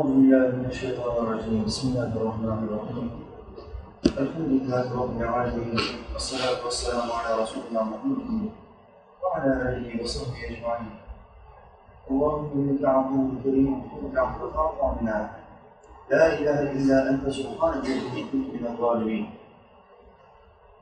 [0.00, 1.64] أعوذ بالله من الشيطان الرجيم.
[1.68, 3.08] بسم الله الرحمن الرحيم.
[4.04, 5.76] الحمد لله رب العالمين
[6.12, 8.48] والصلاة والسلام على رسولنا محمد
[9.22, 10.96] وعلى آله وصحبه أجمعين.
[12.10, 15.18] اللهم إنك عفو كريم تحب العفو فاعف عنا.
[16.10, 19.24] لا إله إلا أنت سبحانك إني كنت من الظالمين.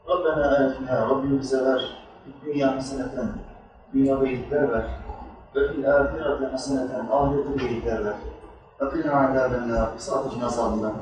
[0.07, 1.83] ربنا آتنا ربي الزواج
[2.23, 3.35] في الدنيا حسنة
[3.95, 4.87] دنيا بيتler ver
[5.55, 7.59] ve fil ahirete haseneten ahirete
[8.81, 10.93] فقنا عذاب النار اصابتنا صادمه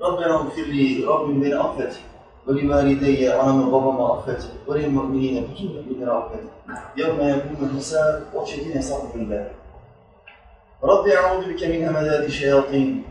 [0.00, 2.00] ربنا اغفر لي ربي من رافتي
[2.46, 6.38] ولوالدي عام بابا مرافتي وللمؤمنين بجنه من رافتي
[6.96, 9.50] يوم يكون الحساب وشهدنا صادق الله.
[10.82, 13.04] ربي أعوذ بك من همذات الشياطين.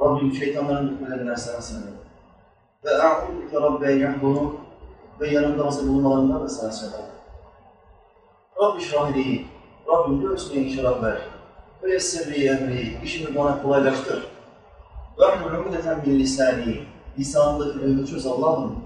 [0.00, 1.96] ربي الشيطان لم يكن الناس أساسا
[2.84, 4.58] فأعوذ بك ربي أن يحضرون.
[5.20, 7.10] بين ان ترسلوا النار أساسا
[8.62, 9.46] ربي اشرح لي.
[9.88, 11.35] ربي ادعو اسمي اشرح لي
[11.82, 14.26] Ve yessirli emri, işimi bana kolaylaştır.
[15.18, 16.82] Ve ahlul umdeten bil lisani,
[17.18, 18.76] lisanındaki önünü çöz Allah'ım.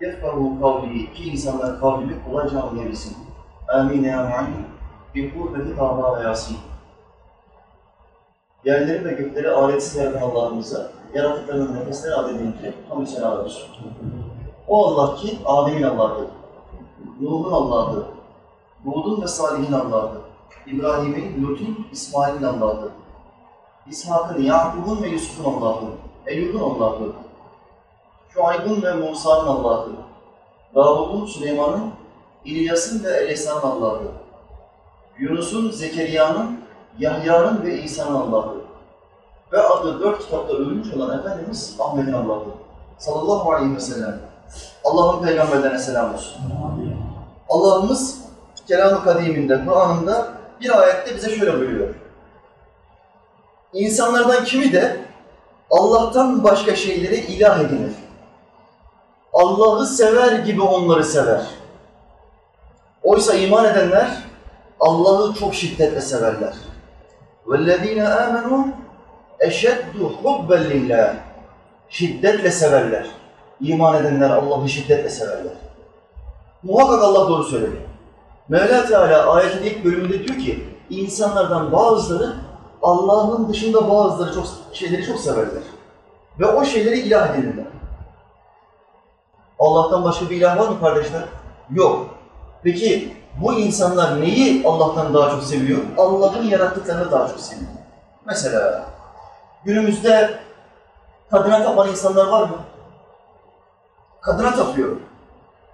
[0.00, 3.16] Yefkahu kavli, ki insanlar kavlimi kolayca anlayabilsin.
[3.68, 4.66] Amin ya mu'ayyin,
[5.14, 5.80] bi kuvveti
[6.18, 6.56] ve Yasin.
[8.64, 13.70] Yerleri ve gökleri aletsiz yaratan Allah'ımıza, yaratıklarının nefesleri adedince hamdü senalar.
[14.68, 16.28] O Allah ki Adem'in Allah'ıdır,
[17.20, 18.06] Nuh'un Allah'ıdır,
[18.84, 20.22] Hud'un ve Salih'in Allah'ıdır.
[20.66, 22.92] İbrahim'in, Lut'un, İsmail'in Allah'ıdır.
[23.90, 25.92] İshak'ın, Yakub'un ve Yusuf'un Allah'ıdır.
[26.26, 27.12] Eyyub'un Allah'ıdır.
[28.28, 29.96] Şuayb'ın ve Musa'nın Allah'ıdır.
[30.74, 31.90] Davud'un, Süleyman'ın,
[32.44, 34.12] İlyas'ın ve Elisa'nın Allah'ıdır.
[35.18, 36.60] Yunus'un, Zekeriya'nın,
[36.98, 38.62] Yahya'nın ve İsa'nın Allah'ıdır.
[39.52, 42.54] Ve adı dört kitapta övülmüş olan Efendimiz Ahmet'in Allah'ıdır.
[42.98, 44.20] Sallallahu aleyhi ve sellem.
[44.84, 46.42] Allah'ın peygamberlerine selam olsun.
[47.48, 48.26] Allah'ımız
[48.68, 51.95] Kelam-ı Kadim'inde, Kur'an'ında bir ayette bize şöyle buyuruyor.
[53.73, 54.97] İnsanlardan kimi de
[55.71, 57.93] Allah'tan başka şeyleri ilah edinir.
[59.33, 61.41] Allah'ı sever gibi onları sever.
[63.03, 64.07] Oysa iman edenler
[64.79, 66.53] Allah'ı çok şiddetle severler.
[67.47, 68.63] وَالَّذ۪ينَ آمَنُوا
[69.39, 71.13] اَشَدُّ حُبَّ لِلّٰهِ
[71.89, 73.05] Şiddetle severler.
[73.61, 75.53] İman edenler Allah'ı şiddetle severler.
[76.63, 77.81] Muhakkak Allah doğru söyledi.
[78.48, 82.36] Mevla Teala ayetin ilk bölümünde diyor ki, insanlardan bazıları
[82.82, 85.62] Allah'ın dışında bazıları çok şeyleri çok severler.
[86.40, 87.64] Ve o şeyleri ilah edinirler.
[89.58, 91.22] Allah'tan başka bir ilah var mı kardeşler?
[91.70, 92.06] Yok.
[92.62, 95.78] Peki bu insanlar neyi Allah'tan daha çok seviyor?
[95.98, 97.70] Allah'ın yarattıklarını daha çok seviyor.
[98.26, 98.84] Mesela
[99.64, 100.38] günümüzde
[101.30, 102.56] kadına tapan insanlar var mı?
[104.20, 104.96] Kadına tapıyor.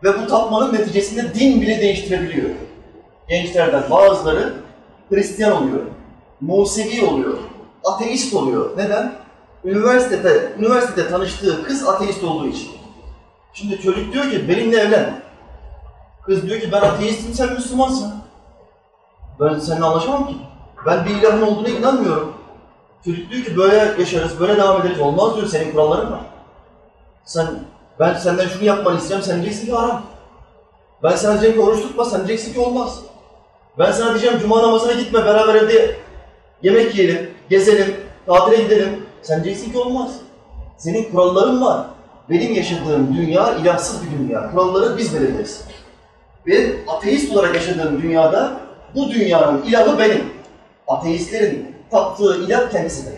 [0.05, 2.51] Ve bu tapmanın neticesinde din bile değiştirebiliyor.
[3.29, 4.55] Gençlerden bazıları
[5.11, 5.81] Hristiyan oluyor,
[6.41, 7.39] Musevi oluyor,
[7.85, 8.77] ateist oluyor.
[8.77, 9.13] Neden?
[9.65, 12.71] Üniversitede, üniversitede tanıştığı kız ateist olduğu için.
[13.53, 15.23] Şimdi çocuk diyor ki benimle evlen.
[16.27, 18.13] Kız diyor ki ben ateistim, sen Müslümansın.
[19.41, 20.37] Ben seninle anlaşamam ki.
[20.87, 22.35] Ben bir ilahın olduğuna inanmıyorum.
[23.05, 25.01] Çocuk diyor ki böyle yaşarız, böyle devam ederiz.
[25.01, 26.21] Olmaz diyor, senin kuralların var.
[27.25, 27.47] Sen
[28.01, 30.03] ben senden şunu yapmanı istiyorum, sen diyeceksin ki haram.
[31.03, 32.99] Ben sana diyeceğim ki oruç tutma, sen diyeceksin ki olmaz.
[33.79, 35.97] Ben sana diyeceğim cuma namazına gitme, beraber evde
[36.63, 39.07] yemek yiyelim, gezelim, tatile gidelim.
[39.23, 40.11] Sen diyeceksin ki olmaz.
[40.77, 41.87] Senin kuralların var.
[42.31, 44.51] Benim yaşadığım dünya ilahsız bir dünya.
[44.51, 45.65] Kuralları biz belirleriz.
[46.47, 48.53] Ben ateist olarak yaşadığım dünyada
[48.95, 50.25] bu dünyanın ilahı benim.
[50.89, 53.15] Ateistlerin taptığı ilah kendisidir.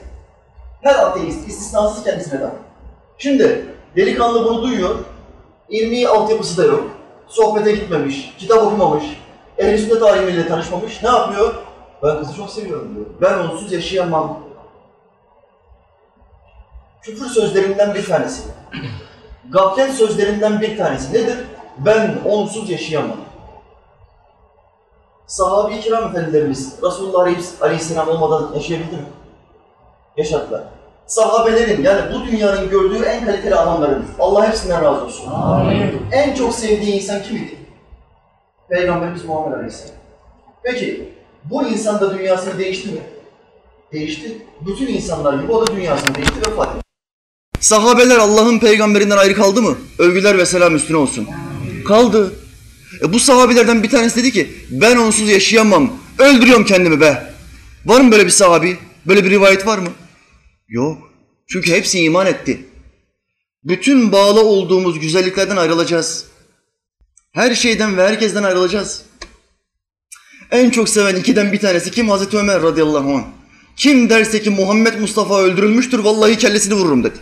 [0.82, 2.52] Her ateist istisnasız kendisine dahil.
[3.18, 4.94] Şimdi Delikanlı bunu duyuyor.
[5.68, 6.84] İlmi altyapısı da yok.
[7.26, 9.04] Sohbete gitmemiş, kitap okumamış,
[9.58, 11.02] ehl-i sünnet alimiyle tanışmamış.
[11.02, 11.54] Ne yapıyor?
[12.02, 13.06] Ben kızı çok seviyorum diyor.
[13.20, 14.38] Ben onsuz yaşayamam.
[17.02, 18.42] Küfür sözlerinden bir tanesi.
[19.50, 21.12] Gaflet sözlerinden bir tanesi.
[21.12, 21.36] Nedir?
[21.78, 23.16] Ben onsuz yaşayamam.
[25.26, 27.26] Sahabe-i kiram efendilerimiz Resulullah
[27.60, 29.06] Aleyhisselam olmadan yaşayabildi mi?
[30.16, 30.62] Yaşadılar
[31.06, 34.06] sahabelerin yani bu dünyanın gördüğü en kaliteli adamlarıdır.
[34.18, 35.30] Allah hepsinden razı olsun.
[35.30, 35.92] Amin.
[36.12, 37.58] En çok sevdiği insan kimdi?
[38.70, 39.94] Peygamberimiz Muhammed Aleyhisselam.
[40.62, 41.08] Peki
[41.44, 43.00] bu insan da dünyasını değişti mi?
[43.92, 44.32] Değişti.
[44.66, 46.84] Bütün insanlar gibi o da dünyasını değişti ve vefat etti.
[47.60, 49.76] Sahabeler Allah'ın peygamberinden ayrı kaldı mı?
[49.98, 51.28] Övgüler ve selam üstüne olsun.
[51.88, 52.32] Kaldı.
[53.02, 55.90] E bu sahabilerden bir tanesi dedi ki ben onsuz yaşayamam.
[56.18, 57.34] Öldürüyorum kendimi be.
[57.86, 58.78] Var mı böyle bir sahabi?
[59.06, 59.88] Böyle bir rivayet var mı?
[60.68, 60.98] Yok.
[61.46, 62.66] Çünkü hepsi iman etti.
[63.64, 66.26] Bütün bağlı olduğumuz güzelliklerden ayrılacağız.
[67.32, 69.02] Her şeyden ve herkesten ayrılacağız.
[70.50, 72.08] En çok seven ikiden bir tanesi kim?
[72.08, 73.24] Hazreti Ömer radıyallahu anh.
[73.76, 77.18] Kim derse ki Muhammed Mustafa öldürülmüştür vallahi kellesini vururum dedi.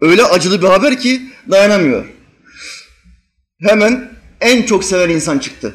[0.00, 2.04] Öyle acılı bir haber ki dayanamıyor.
[3.60, 4.10] Hemen
[4.40, 5.74] en çok seven insan çıktı.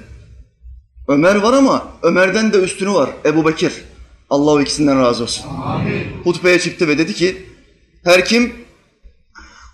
[1.07, 3.09] Ömer var ama Ömer'den de üstünü var.
[3.25, 3.73] Ebu Bekir.
[4.31, 5.45] Allah o ikisinden razı olsun.
[5.63, 6.07] Amin.
[6.23, 7.45] Hutbeye çıktı ve dedi ki
[8.03, 8.53] her kim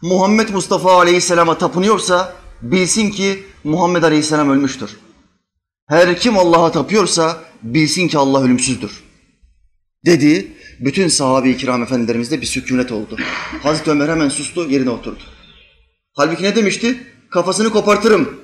[0.01, 4.97] Muhammed Mustafa Aleyhisselam'a tapınıyorsa bilsin ki Muhammed Aleyhisselam ölmüştür.
[5.87, 8.91] Her kim Allah'a tapıyorsa bilsin ki Allah ölümsüzdür.
[10.05, 10.47] Dedi.
[10.79, 13.17] Bütün sahabe-i kiram efendilerimizde bir sükunet oldu.
[13.63, 15.23] Hazreti Ömer hemen sustu, yerine oturdu.
[16.13, 17.03] Halbuki ne demişti?
[17.29, 18.39] Kafasını kopartırım.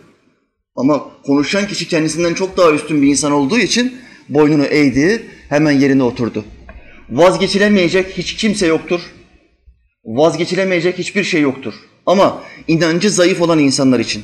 [0.76, 6.04] Ama konuşan kişi kendisinden çok daha üstün bir insan olduğu için boynunu eğdi, hemen yerine
[6.04, 6.46] oturdu.
[7.10, 9.02] Vazgeçilemeyecek hiç kimse yoktur.
[10.06, 11.74] Vazgeçilemeyecek hiçbir şey yoktur.
[12.06, 14.24] Ama inancı zayıf olan insanlar için,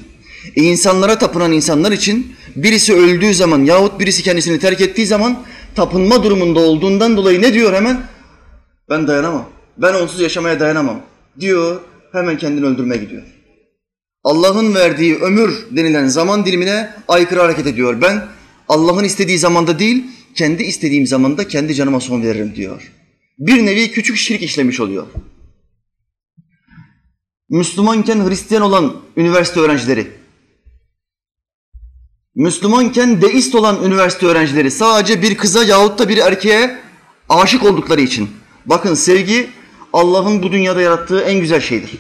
[0.56, 5.44] insanlara tapınan insanlar için birisi öldüğü zaman yahut birisi kendisini terk ettiği zaman
[5.76, 8.02] tapınma durumunda olduğundan dolayı ne diyor hemen?
[8.90, 9.50] Ben dayanamam.
[9.78, 11.02] Ben onsuz yaşamaya dayanamam
[11.40, 11.82] diyor.
[12.12, 13.24] Hemen kendini öldürmeye gidiyor.
[14.24, 18.02] Allah'ın verdiği ömür denilen zaman dilimine aykırı hareket ediyor.
[18.02, 18.22] Ben
[18.70, 20.04] Allah'ın istediği zamanda değil,
[20.36, 22.92] kendi istediğim zamanda kendi canıma son veririm diyor.
[23.40, 25.08] Bir nevi küçük şirk işlemiş oluyor.
[27.50, 30.08] Müslümanken Hristiyan olan üniversite öğrencileri,
[32.36, 36.80] Müslümanken deist olan üniversite öğrencileri sadece bir kıza yahut da bir erkeğe
[37.30, 38.30] aşık oldukları için.
[38.66, 39.50] Bakın sevgi
[39.94, 41.92] Allah'ın bu dünyada yarattığı en güzel şeydir.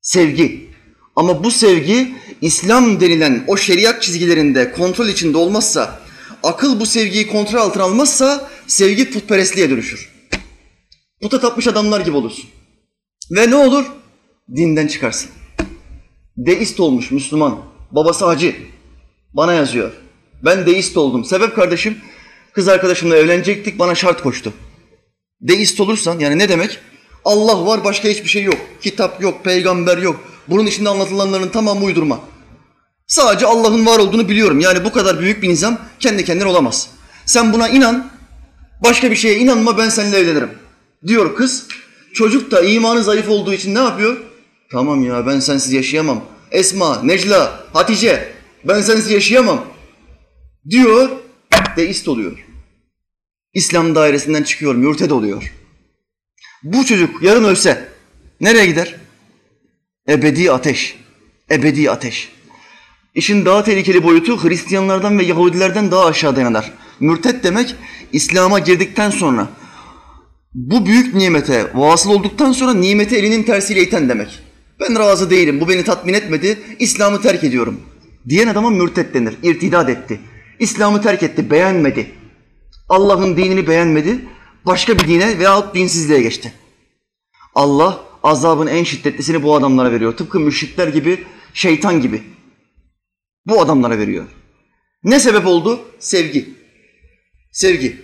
[0.00, 0.67] Sevgi.
[1.18, 6.00] Ama bu sevgi İslam denilen o şeriat çizgilerinde kontrol içinde olmazsa,
[6.42, 10.12] akıl bu sevgiyi kontrol altına almazsa sevgi putperestliğe dönüşür.
[11.22, 12.44] Puta tapmış adamlar gibi olursun.
[13.30, 13.84] Ve ne olur?
[14.56, 15.30] Dinden çıkarsın.
[16.36, 17.58] Deist olmuş Müslüman.
[17.90, 18.56] Babası hacı.
[19.32, 19.92] Bana yazıyor.
[20.44, 21.24] Ben deist oldum.
[21.24, 21.98] Sebep kardeşim,
[22.52, 24.52] kız arkadaşımla evlenecektik, bana şart koştu.
[25.40, 26.78] Deist olursan, yani ne demek?
[27.24, 28.58] Allah var, başka hiçbir şey yok.
[28.82, 30.37] Kitap yok, peygamber yok.
[30.50, 32.20] Bunun içinde anlatılanların tamamı uydurma.
[33.06, 34.60] Sadece Allah'ın var olduğunu biliyorum.
[34.60, 36.90] Yani bu kadar büyük bir nizam kendi kendine olamaz.
[37.26, 38.10] Sen buna inan,
[38.84, 40.50] başka bir şeye inanma ben seninle evlenirim.
[41.06, 41.66] Diyor kız.
[42.14, 44.16] Çocuk da imanı zayıf olduğu için ne yapıyor?
[44.72, 46.24] Tamam ya ben sensiz yaşayamam.
[46.50, 48.32] Esma, Necla, Hatice
[48.64, 49.64] ben sensiz yaşayamam
[50.70, 51.08] diyor,
[51.76, 52.46] deist oluyor.
[53.54, 55.52] İslam dairesinden çıkıyor, mürted oluyor.
[56.62, 57.88] Bu çocuk yarın ölse
[58.40, 58.94] nereye gider?
[60.08, 60.96] Ebedi ateş,
[61.50, 62.32] ebedi ateş.
[63.14, 66.72] İşin daha tehlikeli boyutu Hristiyanlardan ve Yahudilerden daha aşağı yanar.
[67.00, 67.74] Mürted demek
[68.12, 69.48] İslam'a girdikten sonra
[70.54, 74.38] bu büyük nimete vasıl olduktan sonra nimeti elinin tersiyle iten demek.
[74.80, 77.80] Ben razı değilim, bu beni tatmin etmedi, İslam'ı terk ediyorum
[78.28, 79.34] diyen adama mürtet denir.
[79.42, 80.20] İrtidat etti.
[80.58, 82.10] İslam'ı terk etti, beğenmedi.
[82.88, 84.18] Allah'ın dinini beğenmedi.
[84.66, 86.52] Başka bir dine veyahut dinsizliğe geçti.
[87.54, 90.16] Allah azabın en şiddetlisini bu adamlara veriyor.
[90.16, 91.24] Tıpkı müşrikler gibi,
[91.54, 92.22] şeytan gibi.
[93.46, 94.24] Bu adamlara veriyor.
[95.04, 95.80] Ne sebep oldu?
[95.98, 96.48] Sevgi.
[97.52, 97.96] Sevgi.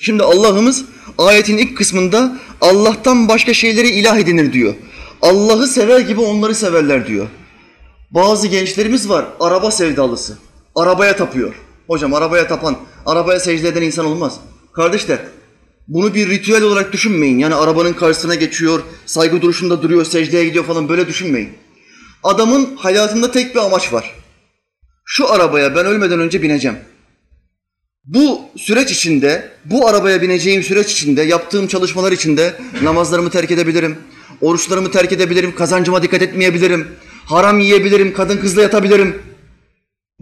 [0.00, 0.84] Şimdi Allah'ımız
[1.18, 4.74] ayetin ilk kısmında Allah'tan başka şeyleri ilah edinir diyor.
[5.22, 7.28] Allah'ı sever gibi onları severler diyor.
[8.10, 10.38] Bazı gençlerimiz var araba sevdalısı.
[10.74, 11.54] Arabaya tapıyor.
[11.86, 12.76] Hocam arabaya tapan,
[13.06, 14.40] arabaya secde eden insan olmaz.
[14.72, 15.18] Kardeşler
[15.90, 17.38] bunu bir ritüel olarak düşünmeyin.
[17.38, 21.50] Yani arabanın karşısına geçiyor, saygı duruşunda duruyor, secdeye gidiyor falan böyle düşünmeyin.
[22.22, 24.14] Adamın hayatında tek bir amaç var.
[25.04, 26.76] Şu arabaya ben ölmeden önce bineceğim.
[28.04, 33.98] Bu süreç içinde, bu arabaya bineceğim süreç içinde, yaptığım çalışmalar içinde namazlarımı terk edebilirim,
[34.40, 36.88] oruçlarımı terk edebilirim, kazancıma dikkat etmeyebilirim,
[37.24, 39.22] haram yiyebilirim, kadın kızla yatabilirim.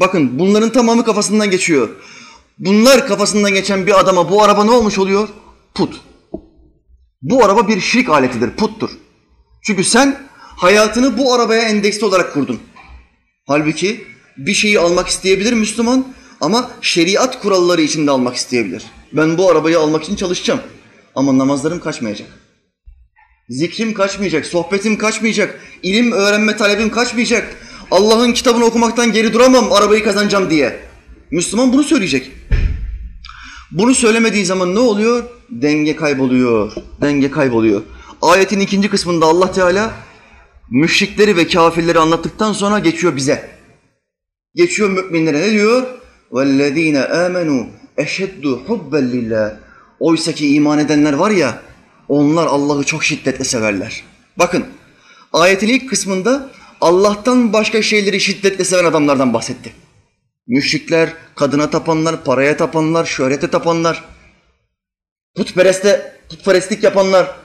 [0.00, 1.88] Bakın bunların tamamı kafasından geçiyor.
[2.58, 5.28] Bunlar kafasından geçen bir adama bu araba ne olmuş oluyor?
[5.78, 6.00] Put.
[7.22, 8.90] Bu araba bir şirk aletidir, puttur.
[9.66, 10.20] Çünkü sen
[10.56, 12.60] hayatını bu arabaya endeksli olarak kurdun.
[13.46, 14.04] Halbuki
[14.36, 16.06] bir şeyi almak isteyebilir Müslüman
[16.40, 18.84] ama şeriat kuralları içinde almak isteyebilir.
[19.12, 20.60] Ben bu arabayı almak için çalışacağım
[21.14, 22.28] ama namazlarım kaçmayacak.
[23.48, 27.56] Zikrim kaçmayacak, sohbetim kaçmayacak, ilim öğrenme talebim kaçmayacak.
[27.90, 30.80] Allah'ın kitabını okumaktan geri duramam arabayı kazanacağım diye.
[31.30, 32.30] Müslüman bunu söyleyecek.
[33.71, 35.23] Bunu söylemediği zaman ne oluyor?
[35.49, 36.71] Denge kayboluyor.
[37.01, 37.81] Denge kayboluyor.
[38.21, 39.93] Ayetin ikinci kısmında Allah Teala
[40.71, 43.49] müşrikleri ve kafirleri anlattıktan sonra geçiyor bize.
[44.55, 45.83] Geçiyor müminlere ne diyor?
[46.31, 47.65] وَالَّذ۪ينَ آمَنُوا
[47.97, 49.53] اَشَدُّ حُبَّا لِلّٰهِ
[49.99, 51.61] Oysa ki iman edenler var ya,
[52.07, 54.03] onlar Allah'ı çok şiddetle severler.
[54.39, 54.65] Bakın,
[55.33, 56.49] ayetin ilk kısmında
[56.81, 59.73] Allah'tan başka şeyleri şiddetle seven adamlardan bahsetti.
[60.48, 64.04] Müşrikler, kadına tapanlar, paraya tapanlar, şöhrete tapanlar.
[65.36, 67.36] Putpereste, putperestlik yapanlar,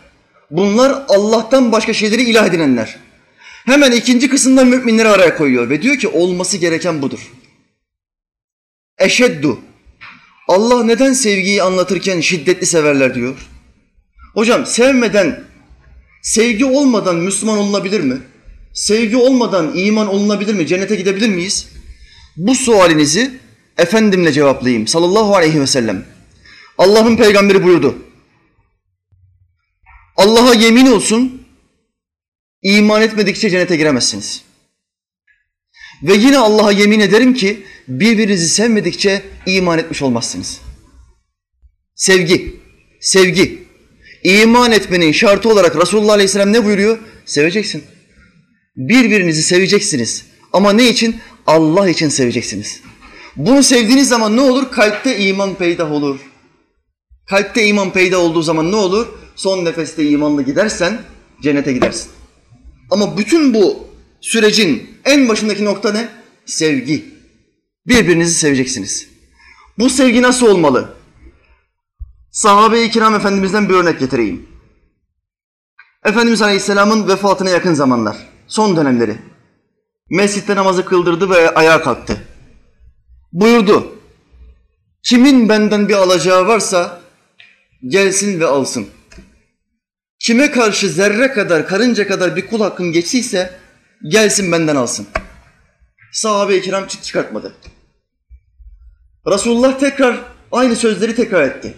[0.51, 2.97] bunlar Allah'tan başka şeyleri ilah edinenler.
[3.65, 7.31] Hemen ikinci kısımda müminleri araya koyuyor ve diyor ki olması gereken budur.
[8.97, 9.59] Eşeddu.
[10.47, 13.49] Allah neden sevgiyi anlatırken şiddetli severler diyor?
[14.33, 15.43] Hocam sevmeden,
[16.21, 18.17] sevgi olmadan Müslüman olunabilir mi?
[18.73, 20.67] Sevgi olmadan iman olunabilir mi?
[20.67, 21.72] Cennete gidebilir miyiz?
[22.37, 23.43] Bu sualinizi
[23.77, 26.05] Efendimle cevaplayayım sallallahu aleyhi ve sellem.
[26.77, 27.97] Allah'ın peygamberi buyurdu.
[30.17, 31.47] Allah'a yemin olsun
[32.61, 34.43] iman etmedikçe cennete giremezsiniz.
[36.03, 40.61] Ve yine Allah'a yemin ederim ki birbirinizi sevmedikçe iman etmiş olmazsınız.
[41.95, 42.55] Sevgi,
[43.01, 43.63] sevgi.
[44.23, 46.99] İman etmenin şartı olarak Resulullah Aleyhisselam ne buyuruyor?
[47.25, 47.83] Seveceksin.
[48.75, 50.25] Birbirinizi seveceksiniz.
[50.53, 51.15] Ama ne için?
[51.47, 52.81] Allah için seveceksiniz.
[53.35, 54.71] Bunu sevdiğiniz zaman ne olur?
[54.71, 56.19] Kalpte iman peydah olur.
[57.29, 59.07] Kalpte iman peydah olduğu zaman ne olur?
[59.35, 61.01] Son nefeste imanlı gidersen
[61.41, 62.11] cennete gidersin.
[62.91, 63.87] Ama bütün bu
[64.21, 66.09] sürecin en başındaki nokta ne?
[66.45, 67.05] Sevgi.
[67.87, 69.07] Birbirinizi seveceksiniz.
[69.79, 70.93] Bu sevgi nasıl olmalı?
[72.31, 74.47] Sahabe-i kiram Efendimiz'den bir örnek getireyim.
[76.05, 79.17] Efendimiz Aleyhisselam'ın vefatına yakın zamanlar, son dönemleri.
[80.13, 82.17] Mescitte namazı kıldırdı ve ayağa kalktı.
[83.31, 83.95] Buyurdu,
[85.03, 87.01] kimin benden bir alacağı varsa
[87.87, 88.87] gelsin ve alsın.
[90.19, 93.59] Kime karşı zerre kadar, karınca kadar bir kul hakkım geçtiyse
[94.07, 95.07] gelsin benden alsın.
[96.11, 97.53] Sahabe-i kiram çıt çıkartmadı.
[99.27, 100.19] Resulullah tekrar
[100.51, 101.73] aynı sözleri tekrar etti.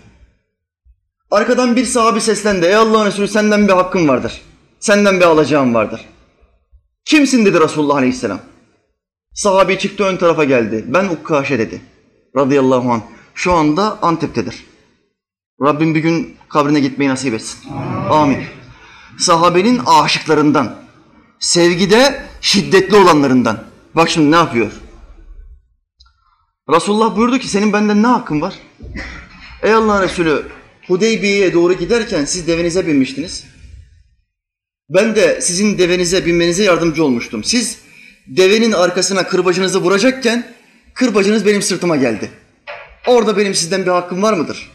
[1.31, 2.65] Arkadan bir sahabi seslendi.
[2.65, 4.41] Ey Allah'ın Resulü senden bir hakkım vardır.
[4.79, 6.05] Senden bir alacağım vardır.
[7.05, 8.39] Kimsin dedi Resulullah Aleyhisselam.
[9.33, 10.85] Sahabi çıktı ön tarafa geldi.
[10.87, 11.81] Ben Ukkaşe dedi.
[12.37, 13.01] Radıyallahu anh.
[13.35, 14.65] Şu anda Antep'tedir.
[15.61, 17.59] Rabbim bir gün kabrine gitmeyi nasip etsin.
[18.09, 18.43] Amin.
[19.19, 20.75] Sahabenin aşıklarından,
[21.39, 23.63] sevgide şiddetli olanlarından.
[23.95, 24.71] Bak şimdi ne yapıyor?
[26.69, 28.53] Resulullah buyurdu ki senin benden ne hakkın var?
[29.61, 30.45] Ey Allah'ın Resulü
[30.87, 33.54] Hudeybiye'ye doğru giderken siz devenize binmiştiniz.
[34.89, 37.43] Ben de sizin devenize binmenize yardımcı olmuştum.
[37.43, 37.77] Siz
[38.27, 40.53] devenin arkasına kırbacınızı vuracakken
[40.93, 42.31] kırbacınız benim sırtıma geldi.
[43.07, 44.71] Orada benim sizden bir hakkım var mıdır?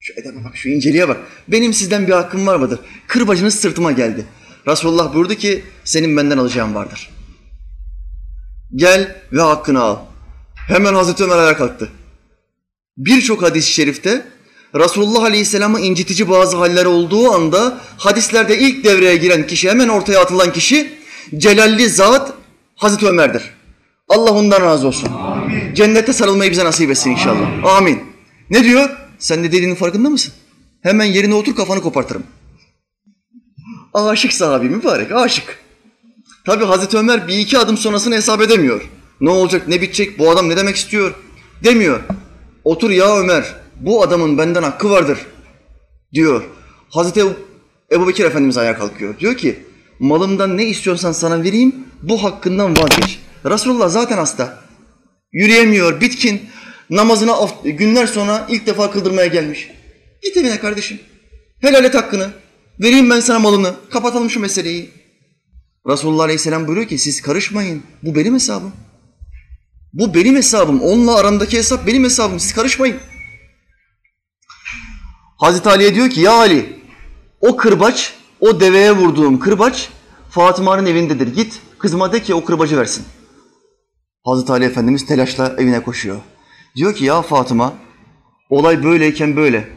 [0.00, 1.16] Şu edeme bak, şu inceliğe bak.
[1.48, 2.80] Benim sizden bir hakkım var mıdır?
[3.06, 4.24] Kırbacınız sırtıma geldi.
[4.66, 7.10] Resulullah buyurdu ki senin benden alacağım vardır.
[8.74, 9.98] Gel ve hakkını al.
[10.68, 11.88] Hemen Hazreti Ömer ayağa kalktı.
[12.96, 14.26] Birçok hadis-i şerifte
[14.74, 20.52] Resulullah Aleyhisselam'ı incitici bazı haller olduğu anda hadislerde ilk devreye giren kişi, hemen ortaya atılan
[20.52, 20.92] kişi
[21.36, 22.32] celalli zat
[22.76, 23.42] Hazreti Ömer'dir.
[24.08, 25.08] Allah ondan razı olsun.
[25.12, 25.74] Amin.
[25.74, 27.76] Cennete sarılmayı bize nasip etsin inşallah.
[27.76, 28.02] Amin.
[28.50, 28.90] Ne diyor?
[29.18, 30.32] Sen de dediğinin farkında mısın?
[30.82, 32.22] Hemen yerine otur kafanı kopartırım.
[33.94, 35.58] Aşık sahabi mübarek, aşık.
[36.46, 38.80] Tabi Hazreti Ömer bir iki adım sonrasını hesap edemiyor.
[39.20, 41.14] Ne olacak, ne bitecek, bu adam ne demek istiyor
[41.64, 42.00] demiyor.
[42.64, 45.18] Otur ya Ömer, bu adamın benden hakkı vardır
[46.12, 46.42] diyor.
[46.90, 47.24] Hazreti
[47.92, 49.18] Ebu Bekir Efendimiz ayağa kalkıyor.
[49.18, 49.58] Diyor ki
[49.98, 53.18] malımdan ne istiyorsan sana vereyim bu hakkından vazgeç.
[53.46, 54.58] Resulullah zaten hasta.
[55.32, 56.42] Yürüyemiyor, bitkin.
[56.90, 59.70] Namazına günler sonra ilk defa kıldırmaya gelmiş.
[60.22, 61.00] Git evine kardeşim.
[61.60, 62.30] Helal et hakkını.
[62.80, 63.74] Vereyim ben sana malını.
[63.90, 64.90] Kapatalım şu meseleyi.
[65.88, 67.82] Resulullah Aleyhisselam buyuruyor ki siz karışmayın.
[68.02, 68.72] Bu benim hesabım.
[69.92, 70.82] Bu benim hesabım.
[70.82, 72.40] Onunla arandaki hesap benim hesabım.
[72.40, 72.96] Siz karışmayın.
[75.40, 76.80] Hazreti Ali'ye diyor ki ya Ali
[77.40, 79.88] o kırbaç, o deveye vurduğum kırbaç
[80.30, 81.34] Fatıma'nın evindedir.
[81.34, 83.04] Git kızıma de ki o kırbacı versin.
[84.24, 86.16] Hazreti Ali Efendimiz telaşla evine koşuyor.
[86.76, 87.72] Diyor ki ya Fatıma
[88.50, 89.68] olay böyleyken böyle.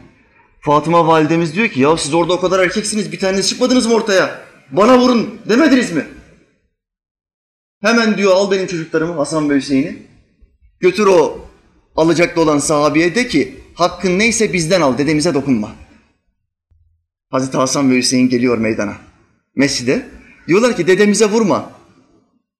[0.60, 4.40] Fatıma validemiz diyor ki ya siz orada o kadar erkeksiniz bir taneniz çıkmadınız mı ortaya?
[4.70, 6.06] Bana vurun demediniz mi?
[7.82, 10.02] Hemen diyor al benim çocuklarımı Hasan ve Hüseyin'i.
[10.80, 11.38] Götür o
[11.96, 15.74] alacaklı olan sahabiye de ki hakkın neyse bizden al dedemize dokunma.
[17.30, 18.96] Hazreti Hasan ve Hüseyin geliyor meydana.
[19.56, 20.08] Mescide.
[20.48, 21.70] Diyorlar ki dedemize vurma.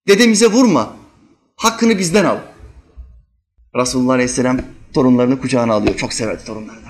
[0.09, 0.97] Dedemize vurma.
[1.57, 2.39] Hakkını bizden al.
[3.77, 4.61] Resulullah Aleyhisselam
[4.95, 5.97] torunlarını kucağına alıyor.
[5.97, 6.85] Çok severdi torunlarını.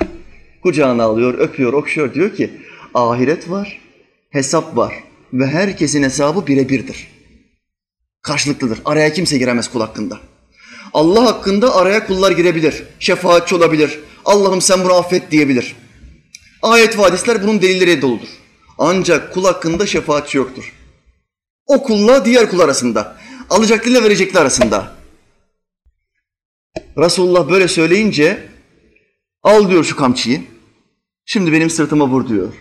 [0.62, 2.14] Kucağına alıyor, öpüyor, okşuyor.
[2.14, 2.50] Diyor ki
[2.94, 3.80] ahiret var,
[4.30, 4.94] hesap var
[5.32, 7.08] ve herkesin hesabı birebirdir.
[8.22, 8.78] Karşılıklıdır.
[8.84, 10.18] Araya kimse giremez kul hakkında.
[10.92, 12.82] Allah hakkında araya kullar girebilir.
[12.98, 14.00] Şefaatçi olabilir.
[14.24, 15.76] Allah'ım sen bunu affet diyebilir.
[16.62, 18.28] Ayet ve hadisler bunun delilleri doludur.
[18.78, 20.72] Ancak kul hakkında şefaatçi yoktur.
[21.66, 23.16] O kulla diğer kul arasında.
[23.50, 24.92] Alacaklı ile verecekli arasında.
[26.98, 28.48] Resulullah böyle söyleyince
[29.42, 30.42] al diyor şu kamçıyı.
[31.26, 32.52] Şimdi benim sırtıma vur diyor.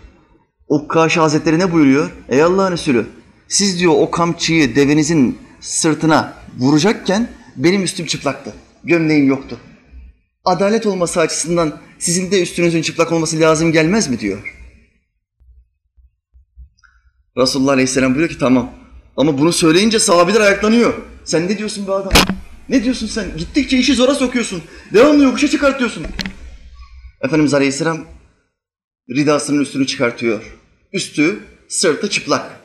[0.67, 2.11] Ukkaşi Hazretleri ne buyuruyor?
[2.29, 3.05] Ey Allah'ın Resulü
[3.47, 8.53] siz diyor o kamçıyı devenizin sırtına vuracakken benim üstüm çıplaktı.
[8.83, 9.59] Gömleğim yoktu.
[10.45, 14.53] Adalet olması açısından sizin de üstünüzün çıplak olması lazım gelmez mi diyor.
[17.37, 18.71] Resulullah Aleyhisselam buyuruyor ki tamam.
[19.17, 20.93] Ama bunu söyleyince sahabeler ayaklanıyor.
[21.23, 22.13] Sen ne diyorsun be adam?
[22.69, 23.37] Ne diyorsun sen?
[23.37, 24.63] Gittikçe işi zora sokuyorsun.
[24.93, 26.05] Devamlı yokuşa çıkartıyorsun.
[27.21, 28.05] Efendimiz Aleyhisselam
[29.09, 30.59] ridasının üstünü çıkartıyor.
[30.93, 32.61] Üstü, sırtı çıplak.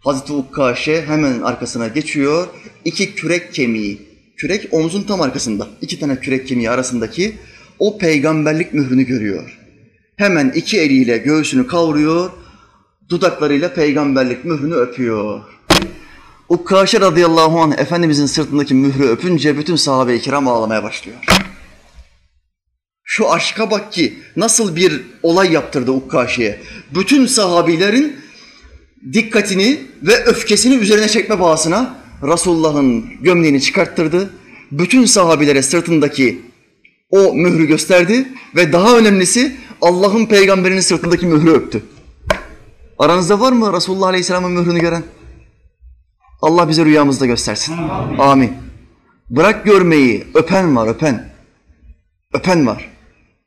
[0.00, 2.48] Hazreti Ukkaşe hemen arkasına geçiyor.
[2.84, 4.09] İki kürek kemiği,
[4.40, 5.68] kürek omzun tam arkasında.
[5.80, 7.34] İki tane kürek kemiği arasındaki
[7.78, 9.58] o peygamberlik mührünü görüyor.
[10.16, 12.30] Hemen iki eliyle göğsünü kavruyor,
[13.08, 15.40] dudaklarıyla peygamberlik mührünü öpüyor.
[16.48, 21.18] Ukkaşe radıyallahu anh Efendimizin sırtındaki mührü öpünce bütün sahabe-i kiram ağlamaya başlıyor.
[23.04, 26.60] Şu aşka bak ki nasıl bir olay yaptırdı Ukkaşe'ye.
[26.94, 28.16] Bütün sahabilerin
[29.12, 34.34] dikkatini ve öfkesini üzerine çekme bahasına Resulullah'ın gömleğini çıkarttırdı.
[34.72, 36.42] Bütün sahabilere sırtındaki
[37.10, 41.82] o mührü gösterdi ve daha önemlisi Allah'ın peygamberinin sırtındaki mührü öptü.
[42.98, 45.02] Aranızda var mı Resulullah Aleyhisselam'ın mührünü gören?
[46.42, 47.74] Allah bize rüyamızda göstersin.
[48.18, 48.52] Amin.
[49.30, 51.30] Bırak görmeyi, öpen var, öpen.
[52.34, 52.90] Öpen var.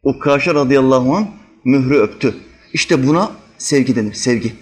[0.03, 1.27] Ukkaşe radıyallahu anh
[1.63, 2.35] mührü öptü.
[2.73, 4.53] İşte buna sevgi denir, sevgi.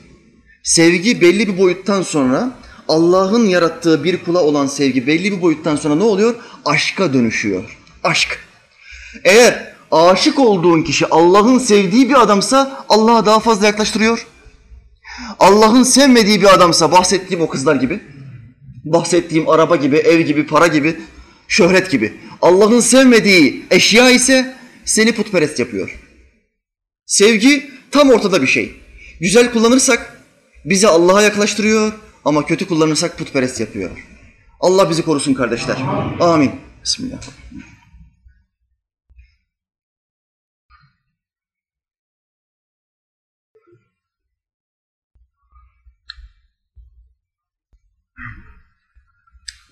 [0.63, 2.51] Sevgi belli bir boyuttan sonra
[2.91, 6.35] Allah'ın yarattığı bir kula olan sevgi belli bir boyuttan sonra ne oluyor?
[6.65, 7.77] Aşka dönüşüyor.
[8.03, 8.39] Aşk.
[9.23, 14.27] Eğer aşık olduğun kişi Allah'ın sevdiği bir adamsa Allah'a daha fazla yaklaştırıyor.
[15.39, 17.99] Allah'ın sevmediği bir adamsa bahsettiğim o kızlar gibi,
[18.85, 20.99] bahsettiğim araba gibi, ev gibi, para gibi,
[21.47, 22.13] şöhret gibi.
[22.41, 24.55] Allah'ın sevmediği eşya ise
[24.85, 25.99] seni putperest yapıyor.
[27.05, 28.75] Sevgi tam ortada bir şey.
[29.21, 30.23] Güzel kullanırsak
[30.65, 31.93] bizi Allah'a yaklaştırıyor
[32.25, 34.07] ama kötü kullanırsak putperest yapıyor.
[34.59, 35.77] Allah bizi korusun kardeşler.
[36.19, 36.51] Amin.
[36.83, 37.21] Bismillah.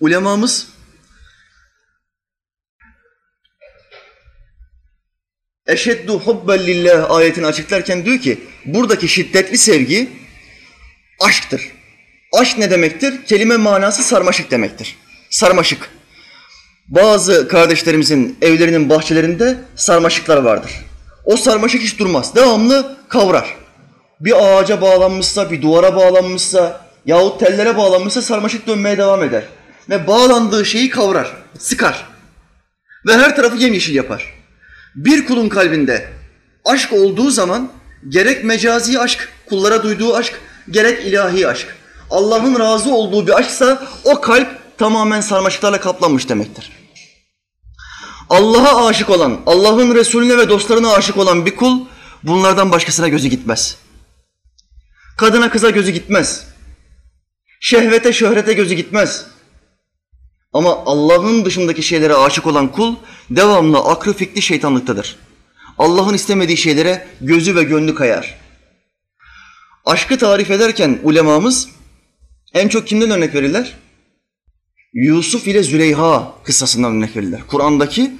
[0.00, 0.68] Ulemamız
[5.66, 10.08] Eşeddu hubben lillah ayetini açıklarken diyor ki buradaki şiddetli sevgi
[11.20, 11.79] aşktır.
[12.32, 13.24] Aşk ne demektir?
[13.26, 14.96] Kelime manası sarmaşık demektir.
[15.30, 15.90] Sarmaşık.
[16.88, 20.72] Bazı kardeşlerimizin evlerinin bahçelerinde sarmaşıklar vardır.
[21.24, 22.34] O sarmaşık hiç durmaz.
[22.34, 23.56] Devamlı kavrar.
[24.20, 29.44] Bir ağaca bağlanmışsa, bir duvara bağlanmışsa yahut tellere bağlanmışsa sarmaşık dönmeye devam eder.
[29.90, 32.06] Ve bağlandığı şeyi kavrar, sıkar.
[33.06, 34.34] Ve her tarafı yemyeşil yapar.
[34.94, 36.08] Bir kulun kalbinde
[36.64, 37.72] aşk olduğu zaman
[38.08, 40.40] gerek mecazi aşk, kullara duyduğu aşk,
[40.70, 41.79] gerek ilahi aşk.
[42.10, 46.70] Allah'ın razı olduğu bir aşksa o kalp tamamen sarmaşıklarla kaplanmış demektir.
[48.30, 51.80] Allah'a aşık olan, Allah'ın Resulüne ve dostlarına aşık olan bir kul
[52.22, 53.76] bunlardan başkasına gözü gitmez.
[55.16, 56.46] Kadına kıza gözü gitmez.
[57.60, 59.26] Şehvete şöhrete gözü gitmez.
[60.52, 62.94] Ama Allah'ın dışındaki şeylere aşık olan kul
[63.30, 65.16] devamlı aklı fikri şeytanlıktadır.
[65.78, 68.34] Allah'ın istemediği şeylere gözü ve gönlü kayar.
[69.84, 71.68] Aşkı tarif ederken ulemamız
[72.54, 73.74] en çok kimden örnek verirler?
[74.92, 77.40] Yusuf ile Züleyha kıssasından örnek verirler.
[77.46, 78.12] Kur'an'daki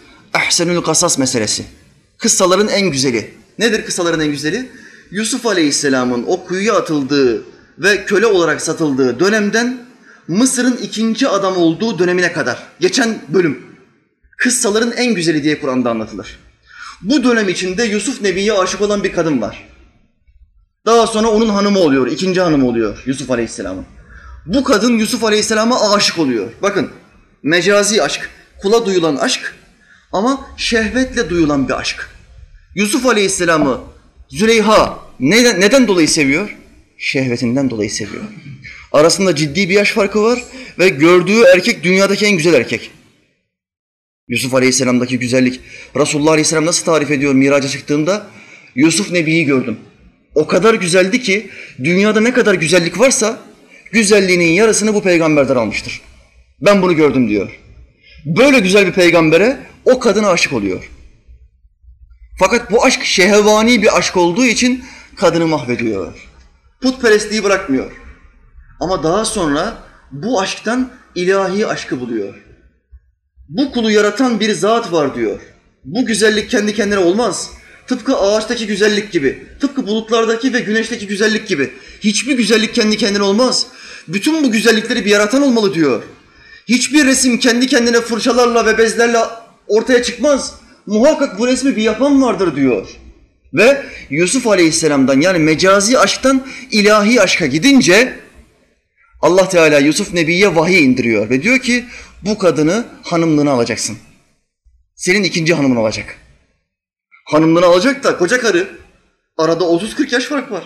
[0.46, 1.64] ehsenül kasas meselesi.
[2.18, 3.34] Kıssaların en güzeli.
[3.58, 4.70] Nedir kıssaların en güzeli?
[5.10, 7.44] Yusuf Aleyhisselam'ın o kuyuya atıldığı
[7.78, 9.86] ve köle olarak satıldığı dönemden
[10.28, 13.62] Mısır'ın ikinci adam olduğu dönemine kadar geçen bölüm
[14.38, 16.38] kıssaların en güzeli diye Kur'an'da anlatılır.
[17.02, 19.68] Bu dönem içinde Yusuf Nebi'ye aşık olan bir kadın var.
[20.86, 23.86] Daha sonra onun hanımı oluyor, ikinci hanımı oluyor Yusuf Aleyhisselam'ın.
[24.46, 26.52] Bu kadın Yusuf Aleyhisselam'a aşık oluyor.
[26.62, 26.90] Bakın
[27.42, 28.30] mecazi aşk,
[28.62, 29.54] kula duyulan aşk
[30.12, 32.10] ama şehvetle duyulan bir aşk.
[32.74, 33.80] Yusuf Aleyhisselam'ı
[34.28, 36.56] Züleyha neden, neden dolayı seviyor?
[36.98, 38.22] Şehvetinden dolayı seviyor.
[38.92, 40.42] Arasında ciddi bir yaş farkı var
[40.78, 42.90] ve gördüğü erkek dünyadaki en güzel erkek.
[44.28, 45.60] Yusuf Aleyhisselam'daki güzellik.
[45.96, 48.26] Resulullah Aleyhisselam nasıl tarif ediyor miraca çıktığında?
[48.74, 49.78] Yusuf Nebi'yi gördüm.
[50.34, 51.50] O kadar güzeldi ki
[51.84, 53.38] dünyada ne kadar güzellik varsa
[53.92, 56.00] güzelliğinin yarısını bu peygamberden almıştır.
[56.60, 57.60] Ben bunu gördüm diyor.
[58.24, 60.90] Böyle güzel bir peygambere o kadına aşık oluyor.
[62.38, 64.84] Fakat bu aşk şehvani bir aşk olduğu için
[65.16, 66.28] kadını mahvediyor.
[66.82, 67.92] Putperestliği bırakmıyor.
[68.80, 69.78] Ama daha sonra
[70.10, 72.34] bu aşktan ilahi aşkı buluyor.
[73.48, 75.40] Bu kulu yaratan bir zat var diyor.
[75.84, 77.50] Bu güzellik kendi kendine olmaz.
[77.86, 81.72] Tıpkı ağaçtaki güzellik gibi, tıpkı bulutlardaki ve güneşteki güzellik gibi.
[82.00, 83.66] Hiçbir güzellik kendi kendine olmaz.
[84.08, 86.02] Bütün bu güzellikleri bir yaratan olmalı diyor.
[86.68, 89.18] Hiçbir resim kendi kendine fırçalarla ve bezlerle
[89.68, 90.54] ortaya çıkmaz.
[90.86, 92.88] Muhakkak bu resmi bir yapan vardır diyor.
[93.54, 98.18] Ve Yusuf Aleyhisselam'dan yani mecazi aşktan ilahi aşka gidince
[99.22, 101.84] Allah Teala Yusuf Nebi'ye vahiy indiriyor ve diyor ki
[102.22, 103.98] bu kadını hanımlığına alacaksın.
[104.94, 106.16] Senin ikinci hanımın olacak.
[107.24, 108.68] Hanımlığını alacak da koca karı
[109.38, 110.64] arada 30-40 yaş fark var.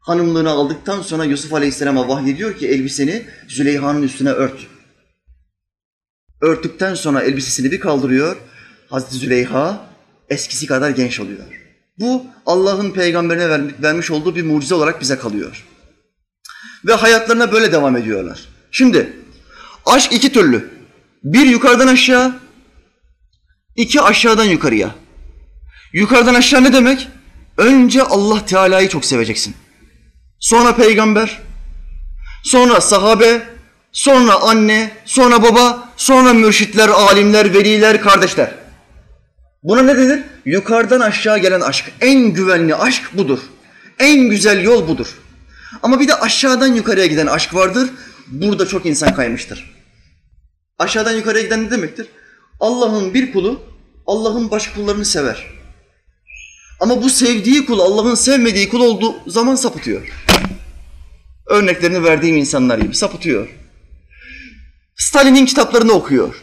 [0.00, 4.66] Hanımlığını aldıktan sonra Yusuf Aleyhisselam'a vahyediyor ki elbiseni Züleyha'nın üstüne ört.
[6.40, 8.36] Örttükten sonra elbisesini bir kaldırıyor.
[8.90, 9.86] Hazreti Züleyha
[10.28, 11.44] eskisi kadar genç oluyor.
[11.98, 15.66] Bu Allah'ın peygamberine vermiş olduğu bir mucize olarak bize kalıyor.
[16.86, 18.48] Ve hayatlarına böyle devam ediyorlar.
[18.70, 19.12] Şimdi
[19.86, 20.70] aşk iki türlü.
[21.24, 22.40] Bir yukarıdan aşağı,
[23.76, 24.94] iki aşağıdan yukarıya.
[25.92, 27.08] Yukarıdan aşağı ne demek?
[27.56, 29.54] Önce Allah Teala'yı çok seveceksin.
[30.40, 31.40] Sonra peygamber,
[32.44, 33.42] sonra sahabe,
[33.92, 38.54] sonra anne, sonra baba, sonra mürşitler, alimler, veliler, kardeşler.
[39.62, 40.22] Buna ne denir?
[40.44, 41.92] Yukarıdan aşağı gelen aşk.
[42.00, 43.38] En güvenli aşk budur.
[43.98, 45.06] En güzel yol budur.
[45.82, 47.90] Ama bir de aşağıdan yukarıya giden aşk vardır.
[48.26, 49.76] Burada çok insan kaymıştır.
[50.78, 52.06] Aşağıdan yukarıya giden ne demektir?
[52.60, 53.62] Allah'ın bir kulu
[54.06, 55.46] Allah'ın başka kullarını sever.
[56.80, 60.29] Ama bu sevdiği kul Allah'ın sevmediği kul olduğu zaman sapıtıyor.
[61.50, 63.48] Örneklerini verdiğim insanlar gibi sapıtıyor.
[64.96, 66.34] Stalin'in kitaplarını okuyor.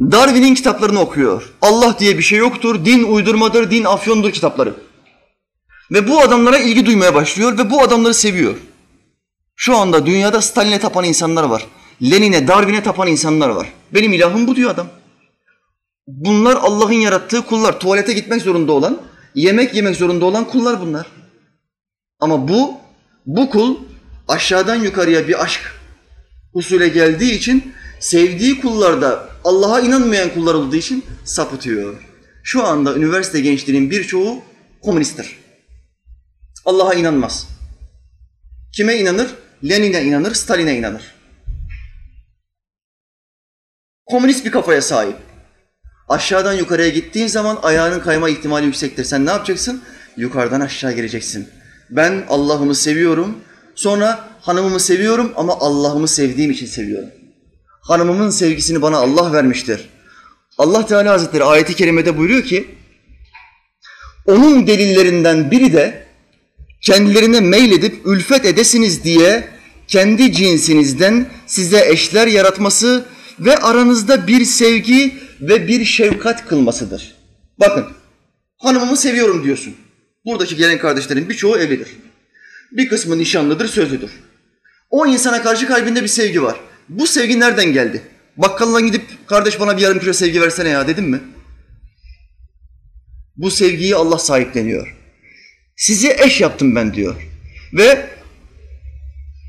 [0.00, 1.52] Darwin'in kitaplarını okuyor.
[1.62, 4.74] Allah diye bir şey yoktur, din uydurmadır, din afyondur kitapları.
[5.90, 8.54] Ve bu adamlara ilgi duymaya başlıyor ve bu adamları seviyor.
[9.56, 11.66] Şu anda dünyada Stalin'e tapan insanlar var.
[12.02, 13.72] Lenin'e, Darwin'e tapan insanlar var.
[13.94, 14.86] Benim ilahım bu diyor adam.
[16.06, 17.80] Bunlar Allah'ın yarattığı kullar.
[17.80, 18.98] Tuvalete gitmek zorunda olan,
[19.34, 21.06] yemek yemek zorunda olan kullar bunlar.
[22.20, 22.74] Ama bu,
[23.26, 23.76] bu kul
[24.30, 25.60] aşağıdan yukarıya bir aşk
[26.54, 32.02] usule geldiği için sevdiği kullarda Allah'a inanmayan kullar olduğu için sapıtıyor.
[32.42, 34.42] Şu anda üniversite gençliğinin birçoğu
[34.82, 35.38] komünisttir.
[36.64, 37.48] Allah'a inanmaz.
[38.72, 39.30] Kime inanır?
[39.68, 41.14] Lenin'e inanır, Stalin'e inanır.
[44.06, 45.16] Komünist bir kafaya sahip.
[46.08, 49.04] Aşağıdan yukarıya gittiğin zaman ayağının kayma ihtimali yüksektir.
[49.04, 49.82] Sen ne yapacaksın?
[50.16, 51.48] Yukarıdan aşağı geleceksin.
[51.90, 53.38] Ben Allah'ımı seviyorum.
[53.80, 57.08] Sonra hanımımı seviyorum ama Allah'ımı sevdiğim için seviyorum.
[57.80, 59.88] Hanımımın sevgisini bana Allah vermiştir.
[60.58, 62.68] Allah Teala Hazretleri ayeti kerimede buyuruyor ki
[64.26, 66.06] onun delillerinden biri de
[66.82, 69.48] kendilerine meyledip ülfet edesiniz diye
[69.88, 73.04] kendi cinsinizden size eşler yaratması
[73.38, 77.14] ve aranızda bir sevgi ve bir şefkat kılmasıdır.
[77.60, 77.86] Bakın,
[78.58, 79.74] hanımımı seviyorum diyorsun.
[80.24, 81.88] Buradaki gelen kardeşlerin birçoğu evlidir.
[82.72, 84.10] Bir kısmı nişanlıdır, sözlüdür.
[84.90, 86.60] O insana karşı kalbinde bir sevgi var.
[86.88, 88.02] Bu sevgi nereden geldi?
[88.36, 91.20] Bakkalına gidip kardeş bana bir yarım kilo sevgi versene ya dedim mi?
[93.36, 94.96] Bu sevgiyi Allah sahipleniyor.
[95.76, 97.16] Sizi eş yaptım ben diyor.
[97.72, 98.06] Ve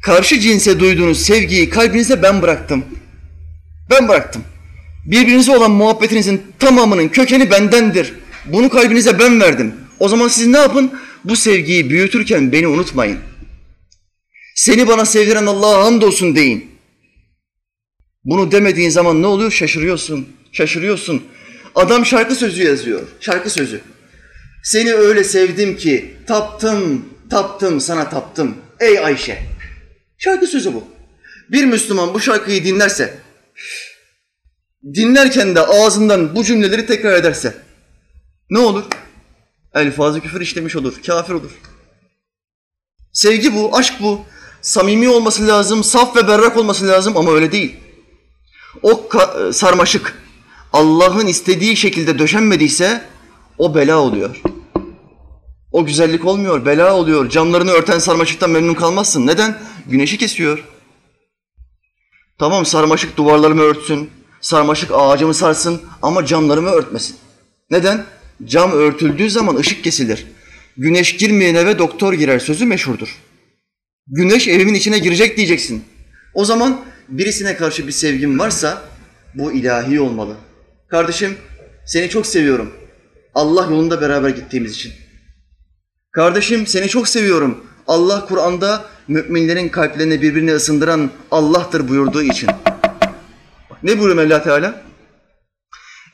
[0.04, 2.86] karşı cinse duyduğunuz sevgiyi kalbinize ben bıraktım.
[3.90, 4.44] Ben bıraktım.
[5.06, 8.14] Birbirinize olan muhabbetinizin tamamının kökeni bendendir.
[8.46, 9.74] Bunu kalbinize ben verdim.
[10.00, 10.92] O zaman siz ne yapın?
[11.24, 13.20] Bu sevgiyi büyütürken beni unutmayın.
[14.56, 16.72] Seni bana sevdiren Allah'a hamdolsun deyin.
[18.24, 19.52] Bunu demediğin zaman ne oluyor?
[19.52, 20.28] Şaşırıyorsun.
[20.52, 21.24] Şaşırıyorsun.
[21.76, 23.02] Adam şarkı sözü yazıyor.
[23.20, 23.82] Şarkı sözü.
[24.64, 28.58] Seni öyle sevdim ki taptım, taptım, sana taptım.
[28.80, 29.42] Ey Ayşe.
[30.18, 30.84] Şarkı sözü bu.
[31.50, 33.18] Bir Müslüman bu şarkıyı dinlerse,
[34.94, 37.54] dinlerken de ağzından bu cümleleri tekrar ederse
[38.50, 38.84] ne olur?
[39.74, 41.52] Elfazı küfür işlemiş olur, kafir olur.
[43.14, 44.22] Sevgi bu, aşk bu.
[44.62, 47.76] Samimi olması lazım, saf ve berrak olması lazım ama öyle değil.
[48.84, 49.10] O
[49.52, 50.24] sarmaşık
[50.74, 53.06] Allah'ın istediği şekilde döşenmediyse
[53.58, 54.42] o bela oluyor.
[55.72, 57.30] O güzellik olmuyor, bela oluyor.
[57.30, 59.28] Camlarını örten sarmaşıktan memnun kalmazsın.
[59.28, 59.58] Neden?
[59.88, 60.64] Güneşi kesiyor.
[62.40, 64.10] Tamam sarmaşık duvarlarımı örtsün,
[64.42, 67.18] sarmaşık ağacımı sarsın ama camlarımı örtmesin.
[67.70, 68.06] Neden?
[68.45, 70.25] Cam örtüldüğü zaman ışık kesilir.
[70.77, 73.17] Güneş girmeyen eve doktor girer sözü meşhurdur.
[74.08, 75.84] Güneş evimin içine girecek diyeceksin.
[76.34, 78.82] O zaman birisine karşı bir sevgin varsa
[79.36, 80.36] bu ilahi olmalı.
[80.88, 81.38] Kardeşim
[81.86, 82.73] seni çok seviyorum.
[83.36, 84.93] Allah yolunda beraber gittiğimiz için.
[86.12, 87.63] Kardeşim seni çok seviyorum.
[87.88, 92.49] Allah Kur'an'da müminlerin kalplerini birbirine ısındıran Allah'tır buyurduğu için.
[93.84, 94.82] Ne buyuruyor Mevla Teala?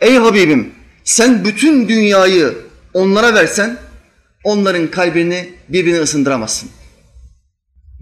[0.02, 0.77] Ey Habibim
[1.08, 2.58] sen bütün dünyayı
[2.94, 3.78] onlara versen
[4.44, 6.70] onların kalbini birbirine ısındıramazsın.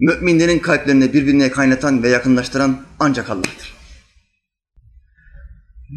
[0.00, 3.76] Müminlerin kalplerini birbirine kaynatan ve yakınlaştıran ancak Allah'tır.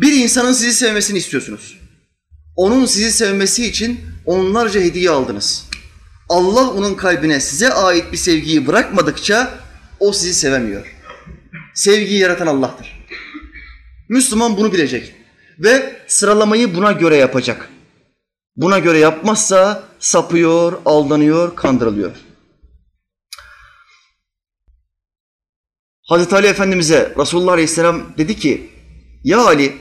[0.01, 1.79] Bir insanın sizi sevmesini istiyorsunuz.
[2.55, 5.65] Onun sizi sevmesi için onlarca hediye aldınız.
[6.29, 9.59] Allah onun kalbine size ait bir sevgiyi bırakmadıkça
[9.99, 10.95] o sizi sevemiyor.
[11.73, 13.05] Sevgiyi yaratan Allah'tır.
[14.09, 15.18] Müslüman bunu bilecek
[15.59, 17.69] ve sıralamayı buna göre yapacak.
[18.55, 22.11] Buna göre yapmazsa sapıyor, aldanıyor, kandırılıyor.
[26.01, 28.69] Hazreti Ali Efendimiz'e Resulullah Aleyhisselam dedi ki,
[29.23, 29.77] Ya Ali,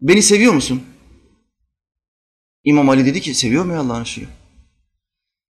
[0.00, 0.82] beni seviyor musun?
[2.64, 4.26] İmam Ali dedi ki, seviyorum ya Allah'ın Resulü.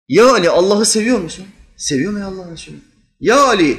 [0.08, 1.46] Ya Ali, Allah'ı seviyor musun?
[1.76, 2.76] Seviyorum ya Allah'ın Resulü.
[3.20, 3.78] Ya Ali,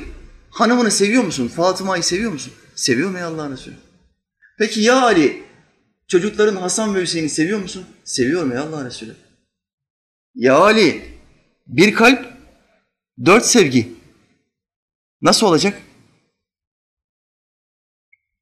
[0.49, 1.47] hanımını seviyor musun?
[1.47, 2.53] Fatıma'yı seviyor musun?
[2.75, 3.84] Seviyorum ya Allah'ın Resulü.
[4.57, 5.43] Peki ya Ali,
[6.07, 7.85] çocukların Hasan ve Hüseyin'i seviyor musun?
[8.03, 9.15] Seviyorum ya Allah'ın Resulü.
[10.35, 11.05] Ya Ali,
[11.67, 12.33] bir kalp,
[13.25, 13.93] dört sevgi.
[15.21, 15.81] Nasıl olacak?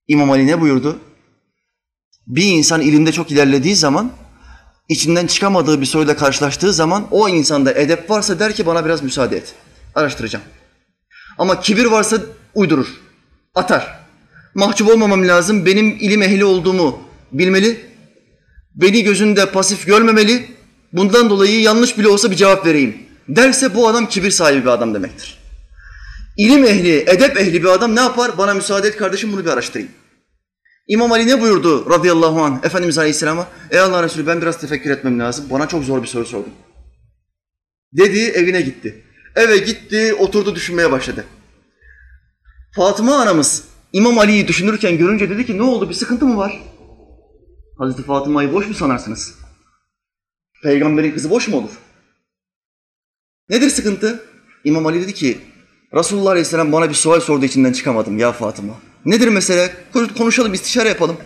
[0.08, 1.00] İmam Ali ne buyurdu?
[2.28, 4.12] Bir insan ilimde çok ilerlediği zaman,
[4.90, 9.38] içinden çıkamadığı bir soruyla karşılaştığı zaman o insanda edep varsa der ki bana biraz müsaade
[9.38, 9.56] et.
[9.96, 10.46] Araştıracağım.
[11.38, 12.22] Ama kibir varsa
[12.56, 12.88] uydurur,
[13.56, 14.03] atar.
[14.56, 17.00] Mahcup olmamam lazım, benim ilim ehli olduğumu
[17.32, 17.86] bilmeli.
[18.76, 20.46] Beni gözünde pasif görmemeli.
[20.94, 22.98] Bundan dolayı yanlış bile olsa bir cevap vereyim.
[23.28, 25.38] Derse bu adam kibir sahibi bir adam demektir.
[26.38, 28.38] İlim ehli, edep ehli bir adam ne yapar?
[28.38, 29.92] Bana müsaade et kardeşim bunu bir araştırayım.
[30.88, 33.48] İmam Ali ne buyurdu radıyallahu anh Efendimiz Aleyhisselam'a?
[33.72, 35.46] Ey Allah Resulü ben biraz tefekkür etmem lazım.
[35.50, 36.54] Bana çok zor bir soru sordun.
[37.94, 39.04] Dedi evine gitti.
[39.36, 41.26] Eve gitti oturdu düşünmeye başladı.
[42.76, 43.64] Fatıma anamız
[43.94, 46.60] İmam Ali'yi düşünürken görünce dedi ki ne oldu bir sıkıntı mı var?
[47.78, 49.36] Hazreti Fatıma'yı boş mu sanarsınız?
[50.64, 51.70] Peygamberin kızı boş mu olur?
[53.50, 54.24] Nedir sıkıntı?
[54.64, 55.38] İmam Ali dedi ki
[55.94, 58.74] Resulullah Aleyhisselam bana bir sual sorduğu içinden çıkamadım ya Fatıma.
[59.06, 59.74] Nedir mesele?
[60.18, 61.18] Konuşalım, istişare yapalım.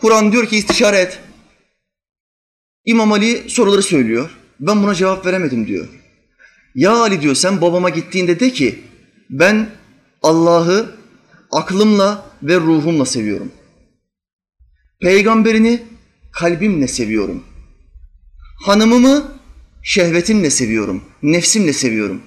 [0.00, 1.20] Kur'an diyor ki istişare et.
[2.84, 4.30] İmam Ali soruları söylüyor.
[4.60, 5.88] Ben buna cevap veremedim diyor.
[6.74, 8.84] Ya Ali diyor sen babama gittiğinde de ki
[9.30, 9.68] ben
[10.22, 11.03] Allah'ı
[11.54, 13.52] aklımla ve ruhumla seviyorum.
[15.00, 15.82] Peygamberini
[16.32, 17.42] kalbimle seviyorum.
[18.64, 19.24] Hanımımı
[19.82, 22.22] şehvetimle seviyorum, nefsimle seviyorum.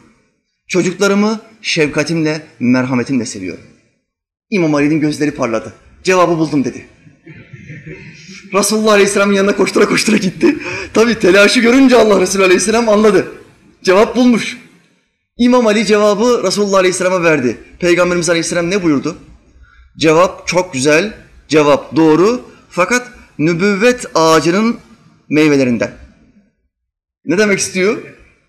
[0.68, 3.64] Çocuklarımı şefkatimle, merhametimle seviyorum.
[4.50, 5.74] İmam Ali'nin gözleri parladı.
[6.04, 6.86] Cevabı buldum dedi.
[8.54, 10.58] Resulullah Aleyhisselam'ın yanına koştura koştura gitti.
[10.94, 13.32] Tabi telaşı görünce Allah Resulü Aleyhisselam anladı.
[13.84, 14.58] Cevap bulmuş.
[15.38, 17.58] İmam Ali cevabı Resulullah Aleyhisselam'a verdi.
[17.80, 19.18] Peygamberimiz Aleyhisselam ne buyurdu?
[19.98, 21.14] Cevap çok güzel,
[21.48, 23.08] cevap doğru fakat
[23.40, 24.78] nübüvvet ağacının
[25.30, 25.92] meyvelerinden.
[27.26, 27.98] Ne demek istiyor?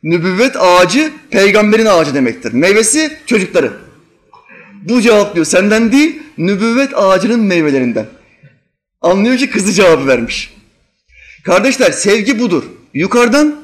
[0.03, 2.53] Nübüvvet ağacı peygamberin ağacı demektir.
[2.53, 3.73] Meyvesi çocukları.
[4.89, 8.07] Bu cevap diyor senden değil, nübüvvet ağacının meyvelerinden.
[9.01, 10.55] Anlıyor ki kızı cevabı vermiş.
[11.45, 12.65] Kardeşler sevgi budur.
[12.95, 13.61] Yukarıdan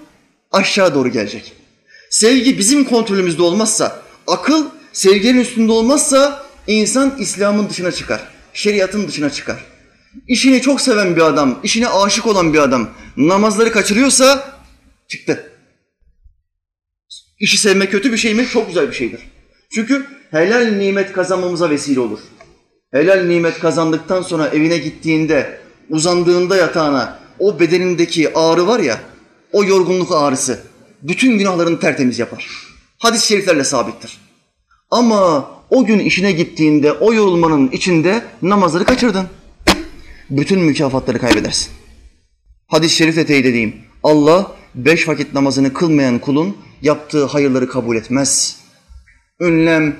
[0.52, 1.63] aşağı doğru gelecek.
[2.14, 8.20] Sevgi bizim kontrolümüzde olmazsa, akıl sevginin üstünde olmazsa insan İslam'ın dışına çıkar.
[8.52, 9.64] Şeriatın dışına çıkar.
[10.28, 14.58] İşini çok seven bir adam, işine aşık olan bir adam namazları kaçırıyorsa
[15.08, 15.52] çıktı.
[17.40, 18.46] İşi sevmek kötü bir şey mi?
[18.52, 19.20] Çok güzel bir şeydir.
[19.70, 22.20] Çünkü helal nimet kazanmamıza vesile olur.
[22.92, 29.00] Helal nimet kazandıktan sonra evine gittiğinde, uzandığında yatağına o bedenindeki ağrı var ya,
[29.52, 30.73] o yorgunluk ağrısı
[31.04, 32.48] bütün günahlarını tertemiz yapar.
[32.98, 34.18] Hadis-i şeriflerle sabittir.
[34.90, 39.26] Ama o gün işine gittiğinde o yorulmanın içinde namazları kaçırdın.
[40.30, 41.72] Bütün mükafatları kaybedersin.
[42.66, 43.76] Hadis-i şerifle teyit edeyim.
[44.02, 48.56] Allah beş vakit namazını kılmayan kulun yaptığı hayırları kabul etmez.
[49.40, 49.96] Ünlem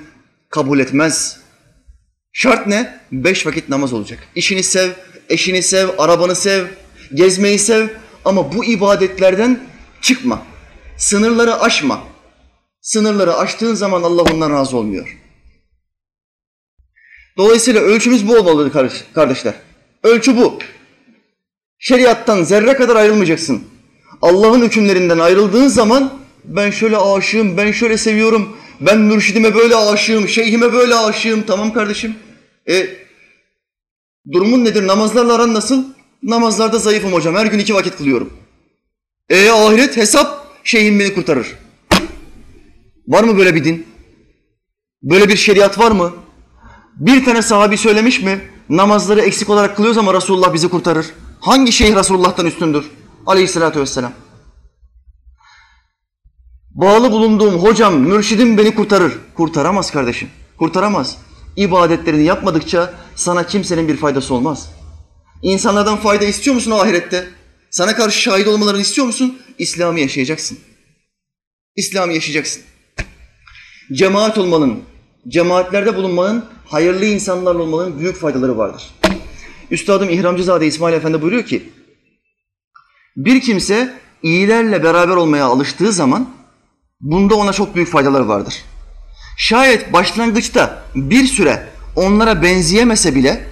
[0.51, 1.41] kabul etmez.
[2.33, 3.01] Şart ne?
[3.13, 4.19] Beş vakit namaz olacak.
[4.35, 4.91] İşini sev,
[5.29, 6.67] eşini sev, arabanı sev,
[7.15, 7.89] gezmeyi sev
[8.25, 9.61] ama bu ibadetlerden
[10.01, 10.54] çıkma.
[10.99, 12.05] Sınırları aşma.
[12.81, 15.19] Sınırları aştığın zaman Allah ondan razı olmuyor.
[17.37, 18.73] Dolayısıyla ölçümüz bu olmalı
[19.15, 19.55] kardeşler.
[20.03, 20.59] Ölçü bu.
[21.79, 23.65] Şeriattan zerre kadar ayrılmayacaksın.
[24.23, 26.13] Allah'ın hükümlerinden ayrıldığın zaman
[26.45, 31.43] ben şöyle aşığım, ben şöyle seviyorum, ben mürşidime böyle aşığım, şeyhime böyle aşığım.
[31.47, 32.17] Tamam kardeşim.
[32.69, 32.87] E,
[34.33, 34.87] durumun nedir?
[34.87, 35.85] Namazlarla aran nasıl?
[36.23, 37.35] Namazlarda zayıfım hocam.
[37.35, 38.33] Her gün iki vakit kılıyorum.
[39.29, 41.59] E ahiret hesap şeyhim beni kurtarır.
[43.09, 43.87] Var mı böyle bir din?
[45.03, 46.13] Böyle bir şeriat var mı?
[46.97, 48.41] Bir tane sahabi söylemiş mi?
[48.69, 51.07] Namazları eksik olarak kılıyoruz ama Resulullah bizi kurtarır.
[51.41, 52.85] Hangi şeyh Resulullah'tan üstündür?
[53.27, 54.13] aleyhissalatü vesselam.
[56.71, 59.13] Bağlı bulunduğum hocam, mürşidim beni kurtarır.
[59.35, 61.17] Kurtaramaz kardeşim, kurtaramaz.
[61.57, 64.71] İbadetlerini yapmadıkça sana kimsenin bir faydası olmaz.
[65.43, 67.29] İnsanlardan fayda istiyor musun ahirette?
[67.75, 69.39] Sana karşı şahit olmalarını istiyor musun?
[69.59, 70.59] İslam'ı yaşayacaksın.
[71.77, 72.63] İslam'ı yaşayacaksın.
[73.93, 74.83] Cemaat olmanın,
[75.29, 78.95] cemaatlerde bulunmanın, hayırlı insanlarla olmanın büyük faydaları vardır.
[79.71, 81.73] Üstadım İhramcızade İsmail Efendi buyuruyor ki,
[83.17, 86.31] bir kimse iyilerle beraber olmaya alıştığı zaman
[87.01, 88.55] bunda ona çok büyük faydaları vardır.
[89.39, 93.49] Şayet başlangıçta bir süre onlara benzeyemese bile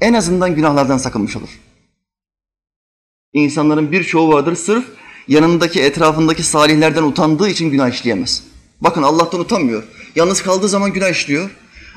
[0.00, 1.65] en azından günahlardan sakınmış olur.
[3.36, 4.84] İnsanların birçoğu vardır sırf
[5.28, 8.42] yanındaki etrafındaki salihlerden utandığı için günah işleyemez.
[8.80, 9.84] Bakın Allah'tan utanmıyor.
[10.16, 11.50] Yalnız kaldığı zaman günah işliyor.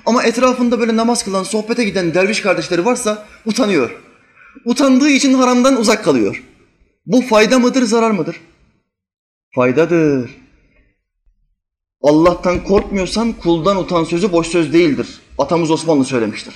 [0.05, 3.91] Ama etrafında böyle namaz kılan, sohbete giden derviş kardeşleri varsa utanıyor.
[4.65, 6.43] Utandığı için haramdan uzak kalıyor.
[7.05, 8.41] Bu fayda mıdır, zarar mıdır?
[9.55, 10.29] Faydadır.
[12.01, 15.07] Allah'tan korkmuyorsan kuldan utan sözü boş söz değildir.
[15.37, 16.53] Atamız Osmanlı söylemiştir.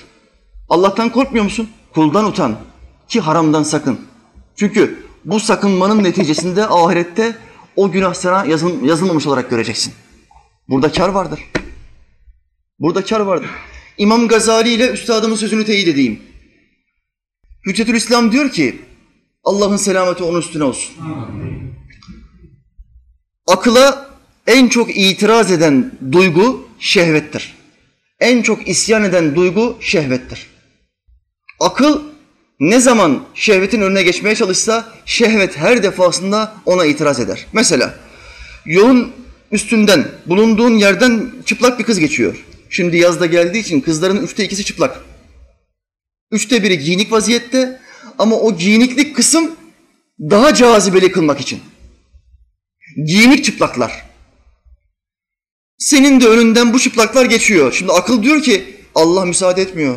[0.68, 1.68] Allah'tan korkmuyor musun?
[1.94, 2.56] Kuldan utan
[3.08, 3.98] ki haramdan sakın.
[4.56, 7.36] Çünkü bu sakınmanın neticesinde ahirette
[7.76, 9.94] o günah sana yazıl, yazılmamış olarak göreceksin.
[10.68, 11.40] Burada kar vardır.
[12.78, 13.50] Burada kar vardır.
[13.98, 16.22] İmam Gazali ile üstadımın sözünü teyit edeyim.
[17.66, 18.82] Hüccetül İslam diyor ki,
[19.44, 20.94] Allah'ın selameti onun üstüne olsun.
[23.46, 24.10] Akıla
[24.46, 27.54] en çok itiraz eden duygu şehvettir.
[28.20, 30.46] En çok isyan eden duygu şehvettir.
[31.60, 32.13] Akıl
[32.60, 37.46] ne zaman şehvetin önüne geçmeye çalışsa şehvet her defasında ona itiraz eder.
[37.52, 37.94] Mesela
[38.64, 39.12] yolun
[39.52, 42.44] üstünden, bulunduğun yerden çıplak bir kız geçiyor.
[42.70, 45.04] Şimdi yazda geldiği için kızların üçte ikisi çıplak.
[46.30, 47.80] Üçte biri giyinik vaziyette
[48.18, 49.50] ama o giyiniklik kısım
[50.20, 51.60] daha cazibeli kılmak için.
[53.06, 54.04] Giyinik çıplaklar.
[55.78, 57.72] Senin de önünden bu çıplaklar geçiyor.
[57.72, 59.96] Şimdi akıl diyor ki Allah müsaade etmiyor.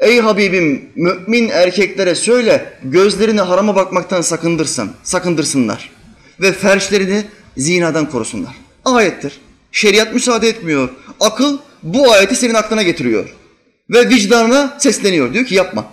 [0.00, 5.90] Ey Habibim mümin erkeklere söyle gözlerini harama bakmaktan sakındırsın, sakındırsınlar.
[6.40, 7.24] Ve ferçlerini
[7.56, 8.56] zinadan korusunlar.
[8.84, 9.40] Ayettir.
[9.72, 10.88] Şeriat müsaade etmiyor.
[11.20, 13.28] Akıl bu ayeti senin aklına getiriyor.
[13.90, 15.34] Ve vicdanına sesleniyor.
[15.34, 15.92] Diyor ki yapma.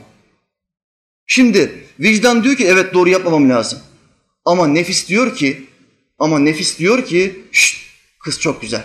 [1.26, 3.80] Şimdi vicdan diyor ki evet doğru yapmamam lazım.
[4.46, 5.66] Ama nefis diyor ki
[6.20, 7.78] ama nefis diyor ki şşt
[8.20, 8.84] kız çok güzel.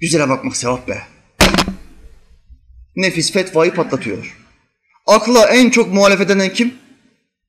[0.00, 1.02] Güzele bakmak sevap be.
[2.98, 4.36] Nefis fetvayı patlatıyor.
[5.06, 6.74] Akla en çok muhalefet eden kim?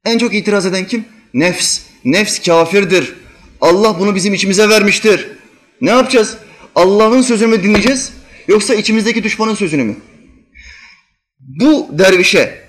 [0.05, 1.05] En çok itiraz eden kim?
[1.33, 1.79] Nefs.
[2.05, 3.13] Nefs kafirdir.
[3.62, 5.27] Allah bunu bizim içimize vermiştir.
[5.81, 6.38] Ne yapacağız?
[6.75, 8.13] Allah'ın sözünü mü dinleyeceğiz
[8.47, 9.95] yoksa içimizdeki düşmanın sözünü mü?
[11.39, 12.62] Bu dervişe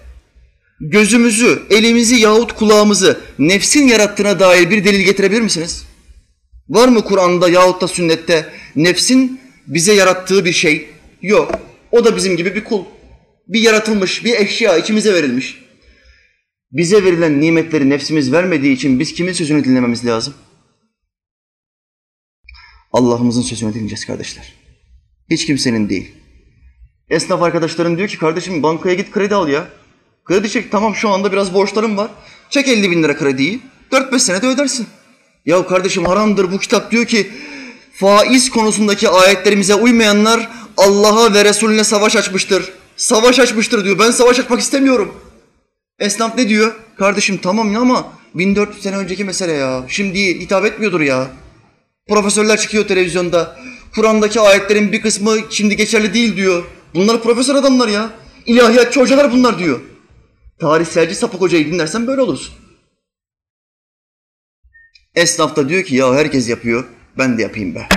[0.80, 5.84] gözümüzü, elimizi yahut kulağımızı nefsin yarattığına dair bir delil getirebilir misiniz?
[6.68, 10.88] Var mı Kur'an'da yahut da sünnette nefsin bize yarattığı bir şey?
[11.22, 11.69] Yok.
[11.92, 12.84] O da bizim gibi bir kul.
[13.48, 15.58] Bir yaratılmış, bir eşya içimize verilmiş.
[16.72, 20.34] Bize verilen nimetleri nefsimiz vermediği için biz kimin sözünü dinlememiz lazım?
[22.92, 24.52] Allah'ımızın sözünü dinleyeceğiz kardeşler.
[25.30, 26.14] Hiç kimsenin değil.
[27.10, 29.68] Esnaf arkadaşların diyor ki kardeşim bankaya git kredi al ya.
[30.24, 32.10] Kredi çek tamam şu anda biraz borçlarım var.
[32.50, 33.60] Çek 50 bin lira krediyi.
[33.92, 34.86] 4-5 senede ödersin.
[35.46, 37.30] Ya kardeşim haramdır bu kitap diyor ki
[37.92, 42.72] faiz konusundaki ayetlerimize uymayanlar Allah'a ve Resulüne savaş açmıştır.
[42.96, 43.98] Savaş açmıştır diyor.
[43.98, 45.14] Ben savaş açmak istemiyorum.
[45.98, 46.74] Esnaf ne diyor?
[46.98, 49.84] Kardeşim tamam ya ama 1400 sene önceki mesele ya.
[49.88, 51.30] Şimdi hitap etmiyordur ya.
[52.08, 53.56] Profesörler çıkıyor televizyonda.
[53.94, 56.64] Kur'an'daki ayetlerin bir kısmı şimdi geçerli değil diyor.
[56.94, 58.10] Bunlar profesör adamlar ya.
[58.46, 59.80] İlahiyatçı hocalar bunlar diyor.
[60.60, 62.54] Tarihselci sapık hocayı dinlersen böyle olursun.
[65.14, 66.84] Esnaf da diyor ki ya herkes yapıyor.
[67.18, 67.88] Ben de yapayım be.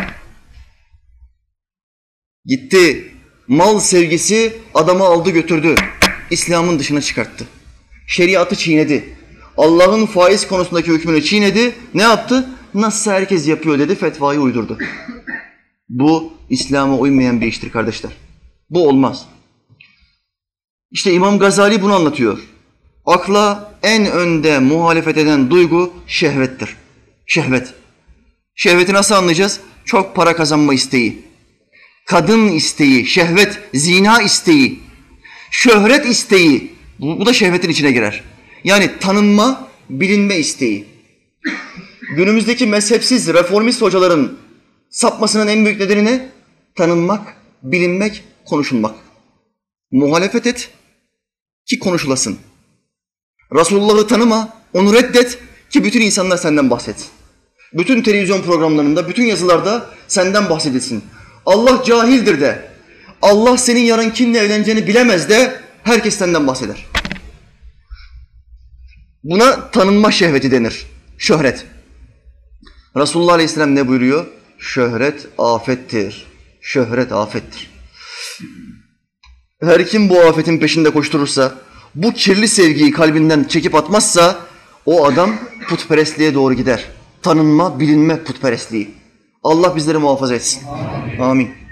[2.46, 3.12] Gitti.
[3.48, 5.76] Mal sevgisi adamı aldı götürdü.
[6.30, 7.46] İslam'ın dışına çıkarttı.
[8.08, 9.16] Şeriatı çiğnedi.
[9.58, 11.76] Allah'ın faiz konusundaki hükmünü çiğnedi.
[11.94, 12.50] Ne yaptı?
[12.74, 14.78] Nasıl herkes yapıyor dedi, fetvayı uydurdu.
[15.90, 18.12] Bu İslam'a uymayan bir iştir kardeşler.
[18.70, 19.26] Bu olmaz.
[20.92, 22.40] İşte İmam Gazali bunu anlatıyor.
[23.06, 26.76] Akla en önde muhalefet eden duygu şehvettir.
[27.26, 27.74] Şehvet.
[28.56, 29.60] Şehveti nasıl anlayacağız?
[29.86, 31.26] Çok para kazanma isteği,
[32.06, 34.80] kadın isteği, şehvet, zina isteği,
[35.52, 36.74] şöhret isteği.
[37.00, 38.24] Bu, bu da şehvetin içine girer.
[38.64, 40.86] Yani tanınma, bilinme isteği.
[42.16, 44.38] Günümüzdeki mezhepsiz reformist hocaların
[44.90, 46.30] sapmasının en büyük nedeni ne?
[46.76, 48.96] Tanınmak, bilinmek, konuşulmak.
[49.92, 50.70] Muhalefet et
[51.66, 52.38] ki konuşulasın.
[53.56, 55.40] Resulullah'ı tanıma, onu reddet
[55.70, 57.08] ki bütün insanlar senden bahsetsin.
[57.74, 61.04] Bütün televizyon programlarında, bütün yazılarda senden bahsedilsin.
[61.46, 62.70] Allah cahildir de,
[63.22, 66.86] Allah senin yarın kimle evleneceğini bilemez de herkes senden bahseder.
[69.24, 70.86] Buna tanınma şehveti denir.
[71.18, 71.66] Şöhret.
[72.98, 74.26] Resulullah Aleyhisselam ne buyuruyor?
[74.58, 76.28] Şöhret afettir.
[76.62, 77.72] Şöhret afettir.
[79.62, 81.56] Her kim bu afetin peşinde koşturursa,
[81.96, 84.40] bu kirli sevgiyi kalbinden çekip atmazsa
[84.86, 86.86] o adam putperestliğe doğru gider.
[87.22, 89.03] Tanınma, bilinme putperestliği.
[89.44, 90.68] Allah bizleri muhafaza etsin.
[91.20, 91.64] Amin.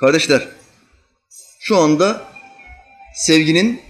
[0.00, 0.48] Kardeşler,
[1.60, 2.22] şu anda
[3.14, 3.80] sevginin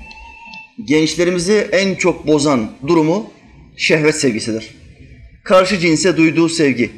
[0.84, 3.30] gençlerimizi en çok bozan durumu
[3.76, 4.78] şehvet sevgisidir.
[5.49, 6.90] Karşı cinse duyduğu sevgi.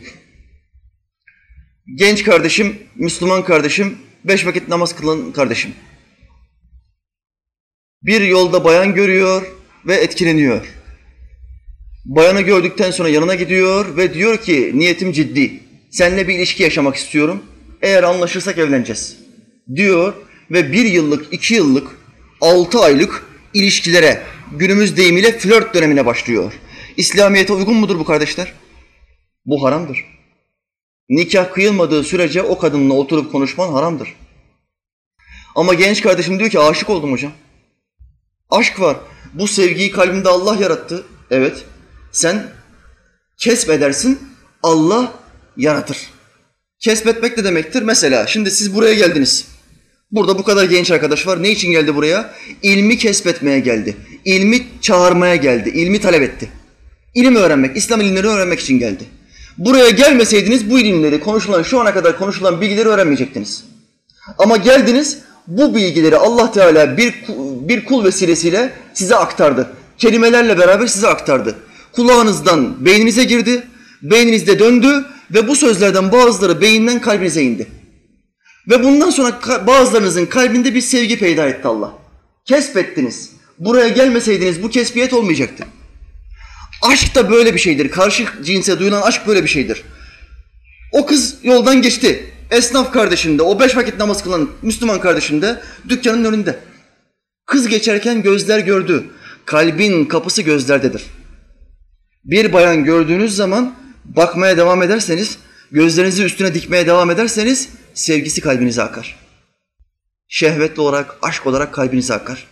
[1.95, 5.71] Genç kardeşim, Müslüman kardeşim, beş vakit namaz kılan kardeşim.
[8.03, 9.43] Bir yolda bayan görüyor
[9.87, 10.67] ve etkileniyor.
[12.05, 15.61] Bayanı gördükten sonra yanına gidiyor ve diyor ki niyetim ciddi.
[15.91, 17.43] Seninle bir ilişki yaşamak istiyorum.
[17.83, 19.17] Eğer anlaşırsak evleneceğiz.
[19.75, 20.15] Diyor
[20.51, 21.89] ve bir yıllık, iki yıllık,
[22.41, 24.23] altı aylık ilişkilere
[24.53, 26.53] günümüz deyimiyle flört dönemine başlıyor.
[26.97, 28.53] İslamiyet'e uygun mudur bu kardeşler?
[29.47, 30.05] Bu haramdır.
[31.09, 34.15] Nikah kıyılmadığı sürece o kadınla oturup konuşman haramdır.
[35.55, 37.33] Ama genç kardeşim diyor ki aşık oldum hocam.
[38.51, 38.97] Aşk var.
[39.35, 41.07] Bu sevgiyi kalbimde Allah yarattı.
[41.31, 41.65] Evet.
[42.13, 42.53] Sen
[43.37, 44.19] kesbedersin,
[44.63, 45.13] Allah
[45.57, 45.99] yaratır.
[46.79, 47.83] Kesbetmek ne demektir?
[47.83, 49.47] Mesela şimdi siz buraya geldiniz.
[50.11, 51.43] Burada bu kadar genç arkadaş var.
[51.43, 52.35] Ne için geldi buraya?
[52.63, 53.97] İlmi kesbetmeye geldi.
[54.25, 55.69] İlmi çağırmaya geldi.
[55.69, 56.49] İlmi talep etti.
[57.15, 59.05] İlim öğrenmek, İslam ilimleri öğrenmek için geldi.
[59.59, 63.65] Buraya gelmeseydiniz bu ilimleri, konuşulan, şu ana kadar konuşulan bilgileri öğrenmeyecektiniz.
[64.39, 67.15] Ama geldiniz, bu bilgileri Allah Teala bir,
[67.69, 69.71] bir kul vesilesiyle size aktardı.
[69.99, 71.57] Kelimelerle beraber size aktardı.
[71.93, 73.63] Kulağınızdan beyninize girdi,
[74.03, 77.67] beyninizde döndü ve bu sözlerden bazıları beyinden kalbinize indi.
[78.69, 81.93] Ve bundan sonra bazılarınızın kalbinde bir sevgi peyda etti Allah.
[82.45, 83.31] Kesbettiniz.
[83.59, 85.65] Buraya gelmeseydiniz bu kesbiyet olmayacaktı.
[86.83, 87.91] Aşk da böyle bir şeydir.
[87.91, 89.83] Karşı cinse duyulan aşk böyle bir şeydir.
[90.93, 92.31] O kız yoldan geçti.
[92.51, 96.59] Esnaf kardeşinde, o beş vakit namaz kılan Müslüman kardeşinde dükkanın önünde.
[97.47, 99.05] Kız geçerken gözler gördü.
[99.45, 101.03] Kalbin kapısı gözlerdedir.
[102.25, 103.75] Bir bayan gördüğünüz zaman
[104.05, 105.39] bakmaya devam ederseniz,
[105.71, 109.17] gözlerinizi üstüne dikmeye devam ederseniz sevgisi kalbinize akar.
[110.29, 112.47] Şehvetli olarak, aşk olarak kalbinize akar.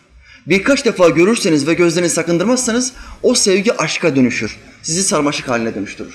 [0.48, 2.92] Birkaç defa görürseniz ve gözlerini sakındırmazsanız
[3.22, 4.56] o sevgi aşka dönüşür.
[4.82, 6.14] Sizi sarmaşık haline dönüştürür.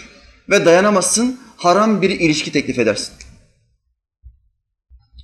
[0.50, 3.14] Ve dayanamazsın, haram bir ilişki teklif edersin.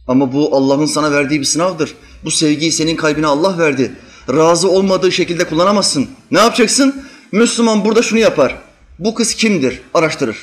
[0.07, 1.95] Ama bu Allah'ın sana verdiği bir sınavdır.
[2.23, 3.91] Bu sevgiyi senin kalbine Allah verdi.
[4.29, 6.09] Razı olmadığı şekilde kullanamazsın.
[6.31, 7.05] Ne yapacaksın?
[7.31, 8.57] Müslüman burada şunu yapar.
[8.99, 9.81] Bu kız kimdir?
[9.93, 10.37] Araştırır.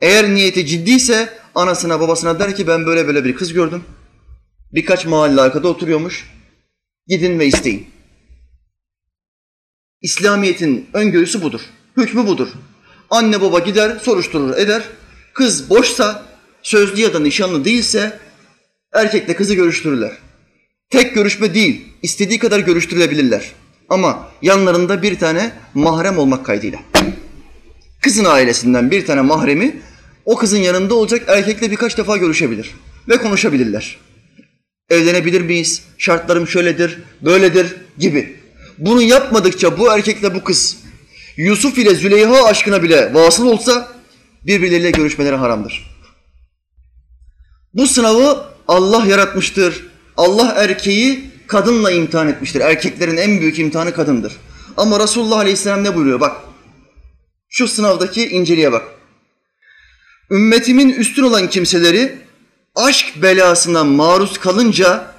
[0.00, 3.84] Eğer niyeti ciddiyse anasına babasına der ki ben böyle böyle bir kız gördüm.
[4.72, 6.33] Birkaç mahalle arkada oturuyormuş.
[7.06, 7.86] Gidin ve isteyin.
[10.02, 11.60] İslamiyet'in öngörüsü budur.
[11.96, 12.48] Hükmü budur.
[13.10, 14.82] Anne baba gider, soruşturur, eder.
[15.34, 16.26] Kız boşsa,
[16.62, 18.18] sözlü ya da nişanlı değilse
[18.92, 20.12] erkekle kızı görüştürürler.
[20.90, 23.52] Tek görüşme değil, istediği kadar görüştürülebilirler.
[23.88, 26.78] Ama yanlarında bir tane mahrem olmak kaydıyla.
[28.02, 29.76] Kızın ailesinden bir tane mahremi
[30.24, 32.74] o kızın yanında olacak erkekle birkaç defa görüşebilir
[33.08, 33.98] ve konuşabilirler.
[34.90, 35.82] Evlenebilir miyiz?
[35.98, 38.36] Şartlarım şöyledir, böyledir gibi.
[38.78, 40.76] Bunu yapmadıkça bu erkekle bu kız
[41.36, 43.92] Yusuf ile Züleyha aşkına bile vasıl olsa
[44.46, 45.90] birbirleriyle görüşmeleri haramdır.
[47.74, 49.86] Bu sınavı Allah yaratmıştır.
[50.16, 52.60] Allah erkeği kadınla imtihan etmiştir.
[52.60, 54.32] Erkeklerin en büyük imtihanı kadındır.
[54.76, 56.20] Ama Resulullah Aleyhisselam ne buyuruyor?
[56.20, 56.36] Bak,
[57.48, 58.82] şu sınavdaki inceliğe bak.
[60.30, 62.18] Ümmetimin üstün olan kimseleri
[62.74, 65.14] aşk belasına maruz kalınca,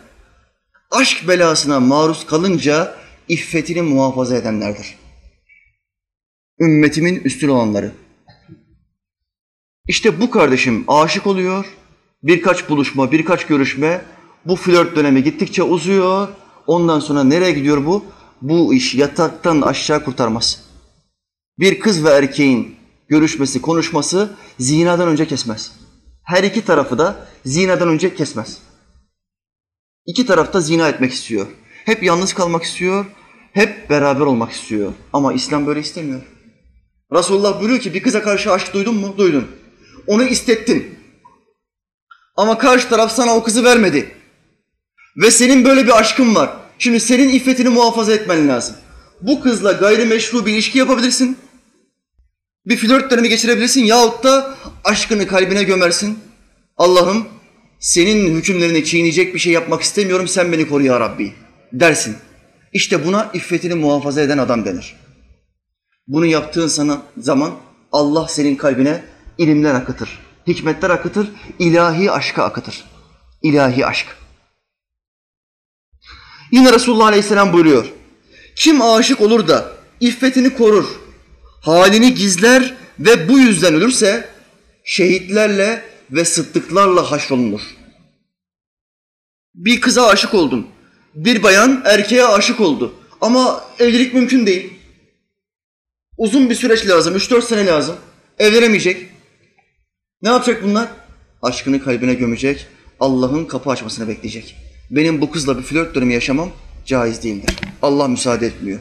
[0.91, 2.95] aşk belasına maruz kalınca
[3.27, 4.95] iffetini muhafaza edenlerdir.
[6.59, 7.91] Ümmetimin üstün olanları.
[9.87, 11.65] İşte bu kardeşim aşık oluyor,
[12.23, 14.05] birkaç buluşma, birkaç görüşme,
[14.45, 16.27] bu flört dönemi gittikçe uzuyor.
[16.67, 18.05] Ondan sonra nereye gidiyor bu?
[18.41, 20.65] Bu iş yataktan aşağı kurtarmaz.
[21.59, 22.75] Bir kız ve erkeğin
[23.07, 25.84] görüşmesi, konuşması zinadan önce kesmez.
[26.25, 28.57] Her iki tarafı da zinadan önce kesmez.
[30.05, 31.47] İki tarafta zina etmek istiyor.
[31.85, 33.05] Hep yalnız kalmak istiyor,
[33.53, 34.93] hep beraber olmak istiyor.
[35.13, 36.21] Ama İslam böyle istemiyor.
[37.13, 39.17] Resulullah buyuruyor ki bir kıza karşı aşk duydun mu?
[39.17, 39.47] Duydun.
[40.07, 40.99] Onu istettin.
[42.35, 44.11] Ama karşı taraf sana o kızı vermedi.
[45.17, 46.49] Ve senin böyle bir aşkın var.
[46.79, 48.75] Şimdi senin iffetini muhafaza etmen lazım.
[49.21, 51.37] Bu kızla gayrimeşru bir ilişki yapabilirsin.
[52.65, 56.19] Bir flört dönemi geçirebilirsin yahut da aşkını kalbine gömersin.
[56.77, 57.27] Allah'ım
[57.79, 61.33] senin hükümlerini çiğneyecek bir şey yapmak istemiyorum sen beni koru ya Rabbi
[61.73, 62.15] dersin.
[62.73, 64.95] İşte buna iffetini muhafaza eden adam denir.
[66.07, 67.51] Bunu yaptığın sana zaman
[67.91, 69.03] Allah senin kalbine
[69.37, 71.27] ilimler akıtır, hikmetler akıtır,
[71.59, 72.83] ilahi aşka akıtır.
[73.41, 74.07] İlahi aşk.
[76.51, 77.85] Yine Resulullah Aleyhisselam buyuruyor.
[78.55, 80.85] Kim aşık olur da iffetini korur,
[81.65, 84.29] halini gizler ve bu yüzden ölürse
[84.83, 87.61] şehitlerle ve sıddıklarla haşrolunur.
[89.55, 90.67] Bir kıza aşık oldun.
[91.15, 92.93] Bir bayan erkeğe aşık oldu.
[93.21, 94.73] Ama evlilik mümkün değil.
[96.17, 97.95] Uzun bir süreç lazım, 3-4 sene lazım.
[98.39, 99.09] Evlenemeyecek.
[100.21, 100.87] Ne yapacak bunlar?
[101.41, 102.67] Aşkını kalbine gömecek,
[102.99, 104.55] Allah'ın kapı açmasını bekleyecek.
[104.91, 106.51] Benim bu kızla bir flört dönemi yaşamam
[106.85, 107.55] caiz değildir.
[107.81, 108.79] Allah müsaade etmiyor.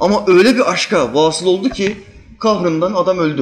[0.00, 1.96] Ama öyle bir aşka vasıl oldu ki
[2.40, 3.40] kahrından adam öldü.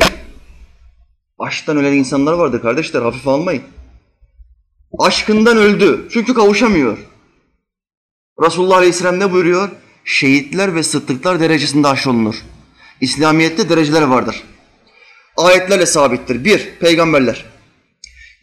[1.38, 3.62] Aşktan ölen insanlar vardır kardeşler, hafif almayın.
[4.98, 6.98] Aşkından öldü çünkü kavuşamıyor.
[8.42, 9.68] Resulullah Aleyhisselam ne buyuruyor?
[10.04, 12.34] Şehitler ve sıddıklar derecesinde haşrolunur.
[13.00, 14.42] İslamiyet'te dereceler vardır.
[15.36, 16.44] Ayetlerle sabittir.
[16.44, 17.44] Bir, peygamberler.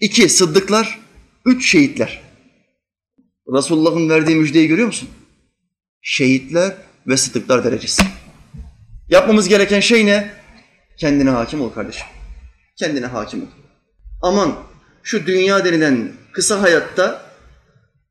[0.02, 1.00] İki, sıddıklar.
[1.46, 2.22] Üç, şehitler.
[3.54, 5.10] Resulullah'ın verdiği müjdeyi görüyor musun?
[6.02, 6.74] Şehitler
[7.08, 8.04] ve sıddıklar derecesi.
[9.10, 10.39] Yapmamız gereken şey ne?
[11.00, 12.08] Kendine hakim ol kardeşim.
[12.80, 13.46] Kendine hakim ol.
[14.22, 14.56] Aman
[15.04, 17.26] şu dünya denilen kısa hayatta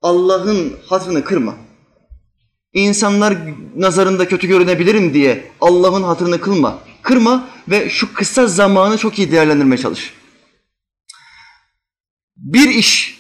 [0.02, 1.56] Allah'ın hatırını kırma.
[2.72, 3.36] İnsanlar
[3.76, 6.78] nazarında kötü görünebilirim diye Allah'ın hatırını kılma.
[7.02, 10.12] Kırma ve şu kısa zamanı çok iyi değerlendirmeye çalış.
[12.36, 13.18] Bir iş,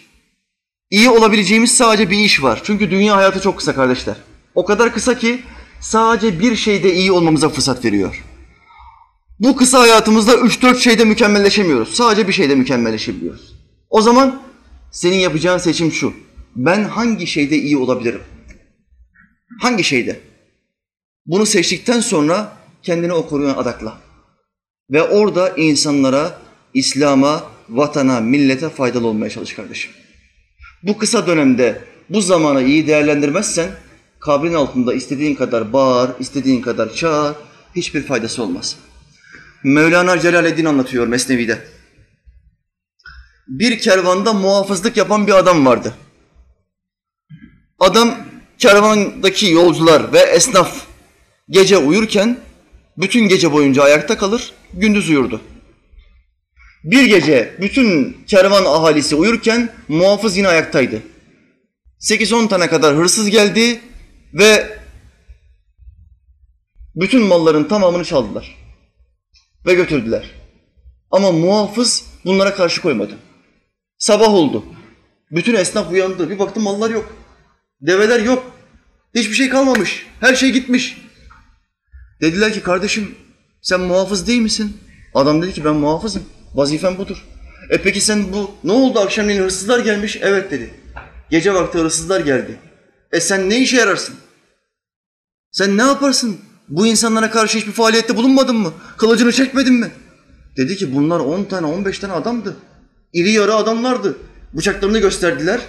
[0.90, 2.60] iyi olabileceğimiz sadece bir iş var.
[2.64, 4.16] Çünkü dünya hayatı çok kısa kardeşler.
[4.54, 5.42] O kadar kısa ki
[5.80, 8.24] sadece bir şeyde iyi olmamıza fırsat veriyor.
[9.40, 11.94] Bu kısa hayatımızda 3-4 şeyde mükemmelleşemiyoruz.
[11.94, 13.54] Sadece bir şeyde mükemmelleşebiliyoruz.
[13.90, 14.42] O zaman
[14.90, 16.12] senin yapacağın seçim şu.
[16.56, 18.20] Ben hangi şeyde iyi olabilirim?
[19.60, 20.20] Hangi şeyde?
[21.26, 23.98] Bunu seçtikten sonra kendini o konuya adakla.
[24.90, 26.38] Ve orada insanlara,
[26.74, 29.92] İslam'a, vatana, millete faydalı olmaya çalış kardeşim.
[30.82, 33.70] Bu kısa dönemde bu zamanı iyi değerlendirmezsen
[34.20, 37.36] kabrin altında istediğin kadar bağır, istediğin kadar çağır,
[37.76, 38.76] hiçbir faydası olmaz.
[39.64, 41.58] Mevlana Celaleddin anlatıyor Mesnevi'de.
[43.48, 45.94] Bir kervanda muhafızlık yapan bir adam vardı.
[47.78, 48.16] Adam
[48.58, 50.86] kervandaki yolcular ve esnaf
[51.50, 52.38] gece uyurken
[52.96, 55.40] bütün gece boyunca ayakta kalır, gündüz uyurdu.
[56.84, 61.02] Bir gece bütün kervan ahalisi uyurken muhafız yine ayaktaydı.
[62.00, 63.80] 8-10 tane kadar hırsız geldi
[64.32, 64.78] ve
[66.94, 68.67] bütün malların tamamını çaldılar
[69.66, 70.30] ve götürdüler.
[71.10, 73.18] Ama muhafız bunlara karşı koymadı.
[73.98, 74.64] Sabah oldu.
[75.30, 76.30] Bütün esnaf uyandı.
[76.30, 77.16] Bir baktım mallar yok.
[77.80, 78.52] Develer yok.
[79.14, 80.06] Hiçbir şey kalmamış.
[80.20, 80.96] Her şey gitmiş.
[82.20, 83.14] Dediler ki kardeşim
[83.62, 84.76] sen muhafız değil misin?
[85.14, 86.24] Adam dedi ki ben muhafızım.
[86.54, 87.24] Vazifem budur.
[87.70, 90.18] E peki sen bu ne oldu akşamleyin hırsızlar gelmiş?
[90.22, 90.74] Evet dedi.
[91.30, 92.58] Gece vakti hırsızlar geldi.
[93.12, 94.14] E sen ne işe yararsın?
[95.50, 96.40] Sen ne yaparsın?
[96.68, 98.72] Bu insanlara karşı hiçbir faaliyette bulunmadın mı?
[98.96, 99.90] Kılıcını çekmedin mi?
[100.56, 102.56] Dedi ki bunlar 10 tane 15 tane adamdı.
[103.12, 104.18] İri yarı adamlardı.
[104.52, 105.60] Bıçaklarını gösterdiler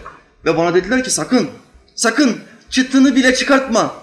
[0.46, 1.50] ve bana dediler ki sakın,
[1.96, 2.38] sakın
[2.70, 3.94] çıtını bile çıkartma.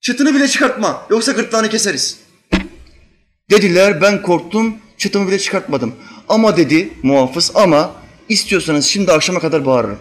[0.00, 2.18] Çıtını bile çıkartma yoksa gırtlağını keseriz.
[3.50, 5.94] Dediler ben korktum çıtımı bile çıkartmadım.
[6.28, 7.92] Ama dedi muhafız ama
[8.28, 9.98] istiyorsanız şimdi akşama kadar bağırırım.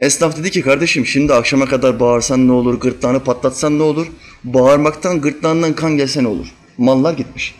[0.00, 4.06] Esnaf dedi ki kardeşim şimdi akşama kadar bağırsan ne olur, gırtlağını patlatsan ne olur?
[4.44, 6.46] Bağırmaktan gırtlağından kan gelse ne olur?
[6.78, 7.54] Mallar gitmiş.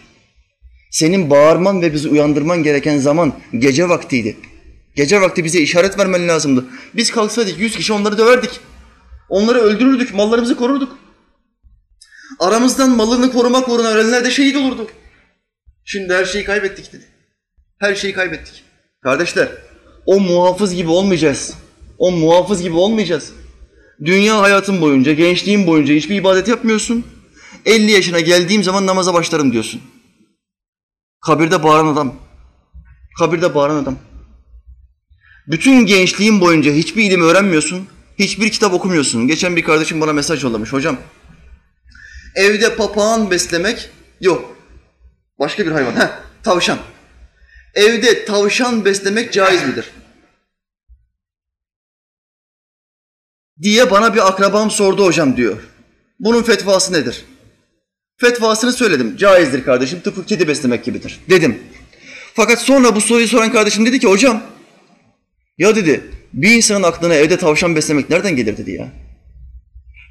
[0.90, 4.36] Senin bağırman ve bizi uyandırman gereken zaman gece vaktiydi.
[4.96, 6.64] Gece vakti bize işaret vermen lazımdı.
[6.94, 8.60] Biz kalksaydık yüz kişi onları döverdik.
[9.28, 10.98] Onları öldürürdük, mallarımızı korurduk.
[12.38, 14.90] Aramızdan malını korumak uğruna ölenler de şehit olurdu.
[15.84, 17.04] Şimdi her şeyi kaybettik dedi.
[17.78, 18.64] Her şeyi kaybettik.
[19.02, 19.48] Kardeşler,
[20.06, 21.54] o muhafız gibi olmayacağız.
[22.00, 23.32] O muhafız gibi olmayacağız.
[24.04, 27.06] Dünya hayatın boyunca, gençliğin boyunca hiçbir ibadet yapmıyorsun.
[27.66, 29.80] 50 yaşına geldiğim zaman namaza başlarım diyorsun.
[31.26, 32.14] Kabirde bağıran adam.
[33.18, 33.98] Kabirde bağıran adam.
[35.46, 37.86] Bütün gençliğin boyunca hiçbir ilim öğrenmiyorsun,
[38.18, 39.26] hiçbir kitap okumuyorsun.
[39.26, 40.72] Geçen bir kardeşim bana mesaj yollamış.
[40.72, 40.96] Hocam,
[42.34, 43.90] evde papağan beslemek
[44.20, 44.56] yok.
[45.38, 45.92] Başka bir hayvan.
[45.92, 46.08] Heh,
[46.42, 46.78] tavşan.
[47.74, 49.90] Evde tavşan beslemek caiz midir?
[53.62, 55.56] Diye bana bir akrabam sordu hocam diyor.
[56.20, 57.24] Bunun fetvası nedir?
[58.16, 59.16] Fetvasını söyledim.
[59.16, 60.00] Caizdir kardeşim.
[60.00, 61.20] Tıpkı kedi beslemek gibidir.
[61.30, 61.58] Dedim.
[62.34, 64.42] Fakat sonra bu soruyu soran kardeşim dedi ki hocam
[65.58, 66.00] ya dedi
[66.32, 68.88] bir insanın aklına evde tavşan beslemek nereden gelir dedi ya.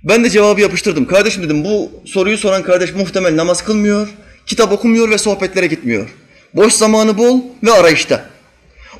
[0.03, 1.05] Ben de cevabı yapıştırdım.
[1.05, 4.07] Kardeşim dedim bu soruyu soran kardeş muhtemel namaz kılmıyor,
[4.45, 6.09] kitap okumuyor ve sohbetlere gitmiyor.
[6.53, 8.29] Boş zamanı bol ve arayışta.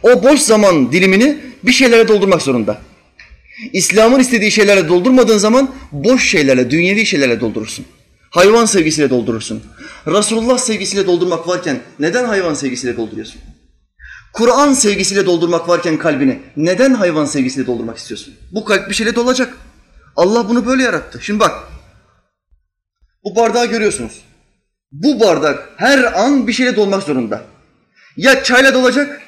[0.04, 2.82] O boş zaman dilimini bir şeylere doldurmak zorunda.
[3.74, 7.86] İslam'ın istediği şeylerle doldurmadığın zaman boş şeylerle, dünyevi şeylerle doldurursun.
[8.30, 9.64] Hayvan sevgisiyle doldurursun.
[10.08, 13.42] Resulullah sevgisiyle doldurmak varken neden hayvan sevgisiyle dolduruyorsun?
[14.34, 18.34] Kur'an sevgisiyle doldurmak varken kalbini neden hayvan sevgisiyle doldurmak istiyorsun?
[18.52, 19.58] Bu kalp bir şeyle dolacak.
[20.16, 21.20] Allah bunu böyle yarattı.
[21.22, 21.54] Şimdi bak.
[23.24, 24.22] Bu bardağı görüyorsunuz.
[24.92, 27.44] Bu bardak her an bir şeyle dolmak zorunda.
[28.18, 29.22] Ya çayla dolacak,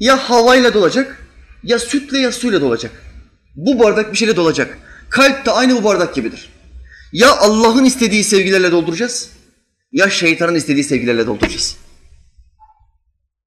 [0.00, 1.26] ya havayla dolacak,
[1.62, 2.92] ya sütle ya suyla dolacak.
[3.56, 4.78] Bu bardak bir şeyle dolacak.
[5.08, 6.48] Kalp de aynı bu bardak gibidir.
[7.12, 9.30] Ya Allah'ın istediği sevgilerle dolduracağız,
[9.92, 11.76] ya şeytanın istediği sevgilerle dolduracağız.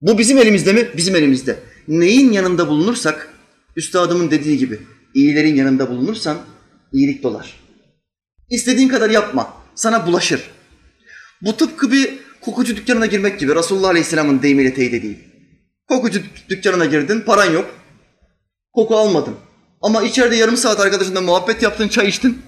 [0.02, 0.88] Bu bizim elimizde mi?
[0.98, 1.60] Bizim elimizde.
[1.88, 3.34] Neyin yanında bulunursak,
[3.76, 4.80] üstadımın dediği gibi,
[5.14, 6.38] iyilerin yanında bulunursan
[6.94, 7.60] iyilik dolar.
[8.50, 10.42] İstediğin kadar yapma, sana bulaşır.
[11.42, 15.20] Bu tıpkı bir kokucu dükkanına girmek gibi Resulullah Aleyhisselam'ın deyimiyle teyit edeyim.
[15.88, 17.76] Kokucu dükkanına girdin, paran yok.
[18.74, 19.36] Koku almadın.
[19.82, 22.42] Ama içeride yarım saat arkadaşınla muhabbet yaptın, çay içtin.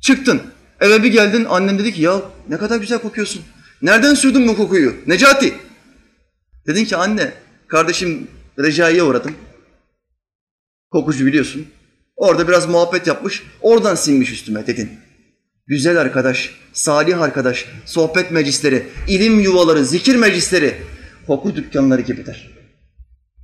[0.00, 0.42] Çıktın.
[0.80, 3.42] Eve bir geldin, annen dedi ki ya ne kadar güzel kokuyorsun.
[3.82, 4.94] Nereden sürdün bu kokuyu?
[5.06, 5.54] Necati.
[6.66, 7.32] Dedin ki anne,
[7.68, 8.28] kardeşim
[8.58, 9.34] Recai'ye uğradım.
[10.90, 11.66] Kokucu biliyorsun.
[12.16, 14.90] Orada biraz muhabbet yapmış, oradan sinmiş üstüme dedin.
[15.66, 20.82] Güzel arkadaş, salih arkadaş, sohbet meclisleri, ilim yuvaları, zikir meclisleri,
[21.26, 22.50] koku dükkanları gibidir.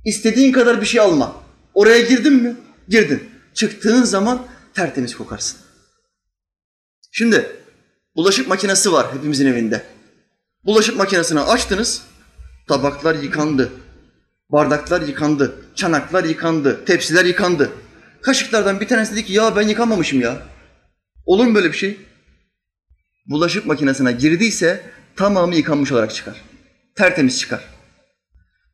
[0.05, 1.35] İstediğin kadar bir şey alma.
[1.73, 2.55] Oraya girdin mi?
[2.89, 3.29] Girdin.
[3.53, 5.59] Çıktığın zaman tertemiz kokarsın.
[7.11, 7.55] Şimdi
[8.15, 9.83] bulaşık makinesi var hepimizin evinde.
[10.65, 12.01] Bulaşık makinesini açtınız,
[12.67, 13.71] tabaklar yıkandı,
[14.49, 17.71] bardaklar yıkandı, çanaklar yıkandı, tepsiler yıkandı.
[18.21, 20.41] Kaşıklardan bir tanesi dedi ki ya ben yıkamamışım ya.
[21.25, 21.97] Olur mu böyle bir şey?
[23.25, 24.83] Bulaşık makinesine girdiyse
[25.15, 26.41] tamamı yıkanmış olarak çıkar.
[26.95, 27.63] Tertemiz çıkar.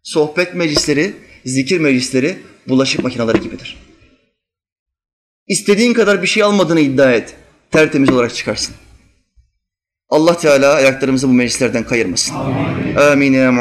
[0.04, 3.85] Sohbet meclisleri, zikir meclisleri bulaşık makineleri gibidir.
[5.48, 7.36] İstediğin kadar bir şey almadığını iddia et.
[7.72, 8.76] Tertemiz olarak çıkarsın.
[10.10, 12.36] Allah Teala ayaklarımızı bu meclislerden kayırmasın.
[12.36, 12.96] Amin.
[12.96, 13.52] Amin ya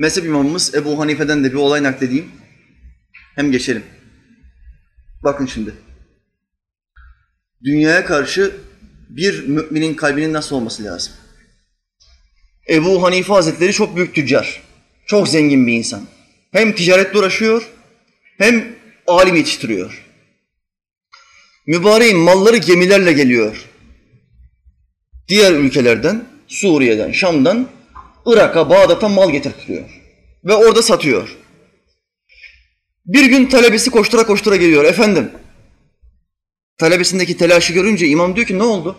[0.00, 2.30] Mezhep imamımız Ebu Hanife'den de bir olay nakledeyim.
[3.34, 3.82] Hem geçelim.
[5.24, 5.74] Bakın şimdi.
[7.64, 8.56] Dünyaya karşı
[9.08, 11.12] bir müminin kalbinin nasıl olması lazım?
[12.68, 14.62] Ebu Hanife Hazretleri çok büyük tüccar.
[15.06, 16.06] Çok zengin bir insan.
[16.52, 17.70] Hem ticaretle uğraşıyor
[18.38, 18.76] hem
[19.06, 20.06] alim yetiştiriyor.
[21.66, 23.64] Mübareğin malları gemilerle geliyor.
[25.28, 27.79] Diğer ülkelerden, Suriye'den, Şam'dan
[28.26, 29.90] Irak'a, Bağdat'a mal getirtiliyor.
[30.44, 31.36] Ve orada satıyor.
[33.06, 34.84] Bir gün talebesi koştura koştura geliyor.
[34.84, 35.30] Efendim,
[36.78, 38.98] talebesindeki telaşı görünce imam diyor ki ne oldu?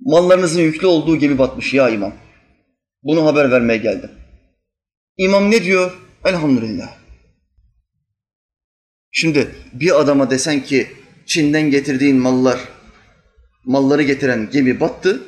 [0.00, 2.14] Mallarınızın yüklü olduğu gemi batmış ya imam.
[3.02, 4.10] Bunu haber vermeye geldim.
[5.16, 5.92] İmam ne diyor?
[6.24, 6.96] Elhamdülillah.
[9.10, 10.88] Şimdi bir adama desen ki
[11.26, 12.60] Çin'den getirdiğin mallar,
[13.64, 15.22] malları getiren gemi battı,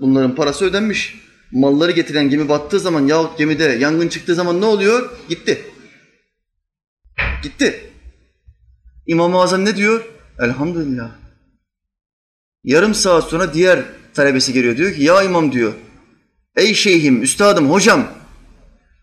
[0.00, 1.27] bunların parası ödenmiş.
[1.52, 5.18] Malları getiren gemi battığı zaman yahut gemide yangın çıktığı zaman ne oluyor?
[5.28, 5.64] Gitti.
[7.42, 7.90] Gitti.
[9.06, 10.04] İmam-ı Azam ne diyor?
[10.38, 11.10] Elhamdülillah.
[12.64, 13.84] Yarım saat sonra diğer
[14.14, 14.76] talebesi geliyor.
[14.76, 15.72] Diyor ki ya imam diyor.
[16.56, 18.12] Ey şeyhim, üstadım, hocam.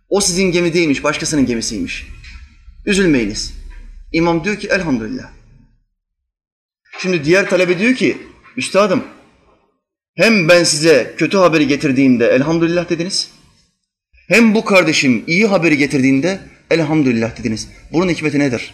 [0.09, 2.07] O sizin gemi değilmiş, başkasının gemisiymiş.
[2.85, 3.53] Üzülmeyiniz.
[4.11, 5.31] İmam diyor ki elhamdülillah.
[6.99, 8.17] Şimdi diğer talebe diyor ki
[8.57, 9.03] üstadım
[10.16, 13.30] hem ben size kötü haberi getirdiğimde elhamdülillah dediniz.
[14.28, 16.39] Hem bu kardeşim iyi haberi getirdiğinde
[16.72, 17.68] elhamdülillah dediniz.
[17.93, 18.74] Bunun hikmeti nedir?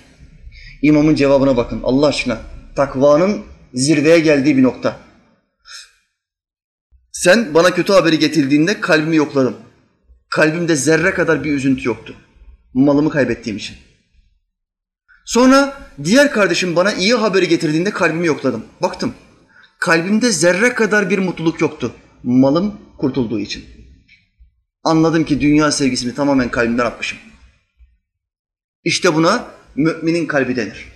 [0.81, 2.41] İmamın cevabına bakın Allah aşkına.
[2.75, 3.41] Takvanın
[3.73, 4.99] zirveye geldiği bir nokta.
[7.11, 9.57] Sen bana kötü haberi getirdiğinde kalbimi yokladım.
[10.29, 12.15] Kalbimde zerre kadar bir üzüntü yoktu.
[12.73, 13.75] Malımı kaybettiğim için.
[15.25, 18.65] Sonra diğer kardeşim bana iyi haberi getirdiğinde kalbimi yokladım.
[18.81, 19.13] Baktım.
[19.81, 21.95] Kalbimde zerre kadar bir mutluluk yoktu.
[22.23, 23.65] Malım kurtulduğu için.
[24.83, 27.19] Anladım ki dünya sevgisini tamamen kalbimden atmışım.
[28.83, 30.87] İşte buna müminin kalbi denir.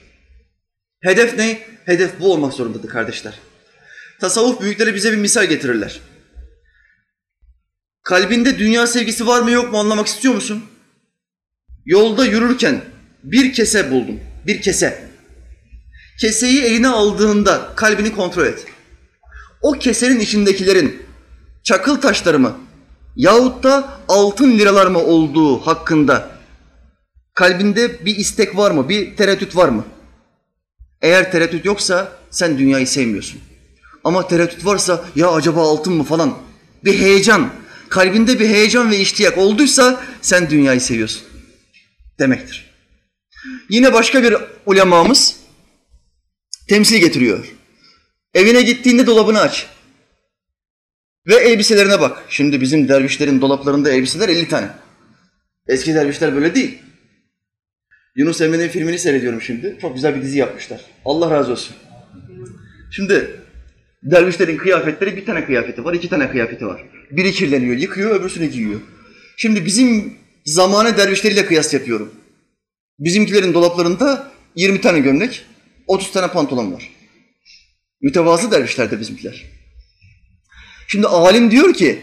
[1.01, 1.59] Hedef ne?
[1.85, 3.39] Hedef bu olmak zorundadır kardeşler.
[4.19, 6.01] Tasavvuf büyükleri bize bir misal getirirler.
[8.03, 10.65] Kalbinde dünya sevgisi var mı yok mu anlamak istiyor musun?
[11.85, 12.81] Yolda yürürken
[13.23, 14.19] bir kese buldum.
[14.47, 15.09] Bir kese.
[16.21, 18.74] Keseyi eline aldığında kalbini kontrol et.
[19.65, 21.03] O kesenin içindekilerin
[21.63, 22.57] çakıl taşları mı
[23.15, 26.29] yahut da altın liralar mı olduğu hakkında
[27.33, 28.89] kalbinde bir istek var mı?
[28.89, 29.85] Bir tereddüt var mı?
[31.01, 33.41] Eğer tereddüt yoksa sen dünyayı sevmiyorsun.
[34.03, 36.37] Ama tereddüt varsa ya acaba altın mı falan
[36.83, 37.49] bir heyecan,
[37.89, 41.23] kalbinde bir heyecan ve iştiyak olduysa sen dünyayı seviyorsun
[42.19, 42.71] demektir.
[43.69, 44.35] Yine başka bir
[44.65, 45.35] ulemamız
[46.67, 47.54] temsil getiriyor.
[48.35, 49.67] Evine gittiğinde dolabını aç.
[51.27, 52.23] Ve elbiselerine bak.
[52.29, 54.69] Şimdi bizim dervişlerin dolaplarında elbiseler 50 tane.
[55.67, 56.77] Eski dervişler böyle değil.
[58.15, 59.77] Yunus Emre'nin filmini seyrediyorum şimdi.
[59.81, 60.81] Çok güzel bir dizi yapmışlar.
[61.05, 61.75] Allah razı olsun.
[62.91, 63.39] Şimdi
[64.03, 66.85] dervişlerin kıyafetleri bir tane kıyafeti var, iki tane kıyafeti var.
[67.11, 68.79] Biri kirleniyor, yıkıyor, öbürsünü giyiyor.
[69.37, 72.11] Şimdi bizim zamane dervişleriyle kıyas yapıyorum.
[72.99, 75.45] Bizimkilerin dolaplarında 20 tane gömlek,
[75.87, 76.94] 30 tane pantolon var.
[78.05, 79.45] Mütevazı dervişlerdir bizimkiler.
[80.87, 82.01] Şimdi alim diyor ki,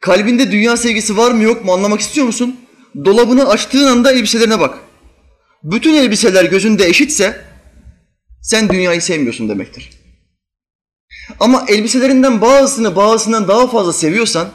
[0.00, 2.60] kalbinde dünya sevgisi var mı yok mu anlamak istiyor musun?
[3.04, 4.78] Dolabını açtığın anda elbiselerine bak.
[5.62, 7.44] Bütün elbiseler gözünde eşitse
[8.42, 9.90] sen dünyayı sevmiyorsun demektir.
[11.40, 14.48] Ama elbiselerinden bazısını bazısından daha fazla seviyorsan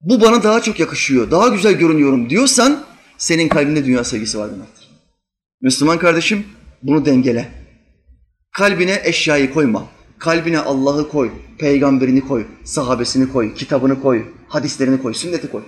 [0.00, 2.84] bu bana daha çok yakışıyor, daha güzel görünüyorum diyorsan
[3.18, 4.88] senin kalbinde dünya sevgisi var demektir.
[5.60, 6.46] Müslüman kardeşim
[6.82, 7.61] bunu dengele.
[8.52, 9.88] Kalbine eşyayı koyma.
[10.18, 15.62] Kalbine Allah'ı koy, peygamberini koy, sahabesini koy, kitabını koy, hadislerini koy, sünneti koy.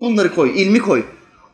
[0.00, 1.04] Bunları koy, ilmi koy,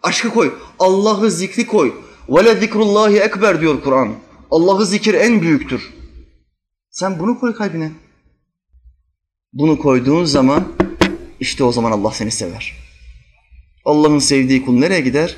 [0.03, 1.95] aşkı koy, Allah'ı zikri koy.
[2.29, 4.15] Vele zikrullahi ekber diyor Kur'an.
[4.51, 5.91] Allah'ı zikir en büyüktür.
[6.91, 7.93] Sen bunu koy kalbine.
[9.53, 10.69] Bunu koyduğun zaman
[11.41, 12.73] işte o zaman Allah seni sever.
[13.85, 15.37] Allah'ın sevdiği kul nereye gider?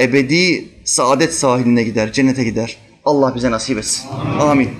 [0.00, 2.85] Ebedi saadet sahiline gider, cennete gider.
[3.06, 4.08] Allah bize nasip etsin.
[4.40, 4.70] Amin.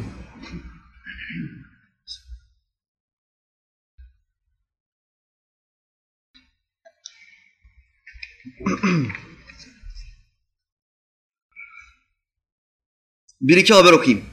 [13.40, 14.24] Bir iki haber okuyayım.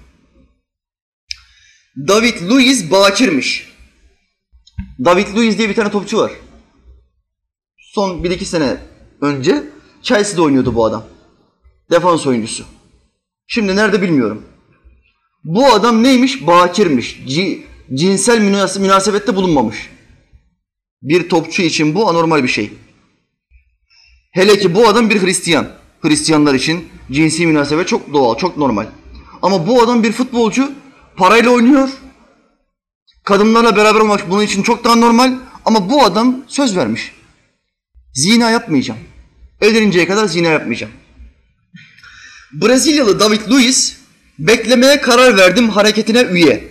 [1.97, 3.73] David Luiz Bakir'miş.
[5.05, 6.31] David Luiz diye bir tane topçu var.
[7.77, 8.77] Son bir iki sene
[9.21, 9.63] önce
[10.01, 11.05] Chelsea'de oynuyordu bu adam.
[11.91, 12.65] Defans oyuncusu.
[13.47, 14.43] Şimdi nerede bilmiyorum.
[15.43, 16.47] Bu adam neymiş?
[16.47, 17.23] Bakirmiş.
[17.27, 17.59] C-
[17.93, 19.89] cinsel münas- münasebette bulunmamış.
[21.01, 22.73] Bir topçu için bu anormal bir şey.
[24.31, 25.67] Hele ki bu adam bir Hristiyan.
[26.01, 28.85] Hristiyanlar için cinsi münasebet çok doğal, çok normal.
[29.41, 30.71] Ama bu adam bir futbolcu,
[31.17, 31.89] parayla oynuyor.
[33.23, 35.33] Kadınlarla beraber olmak bunun için çok daha normal.
[35.65, 37.11] Ama bu adam söz vermiş.
[38.13, 38.99] Zina yapmayacağım.
[39.61, 40.93] Evleninceye kadar zina yapmayacağım.
[42.53, 43.97] Brezilyalı David Luiz,
[44.39, 46.63] beklemeye karar verdim hareketine üye.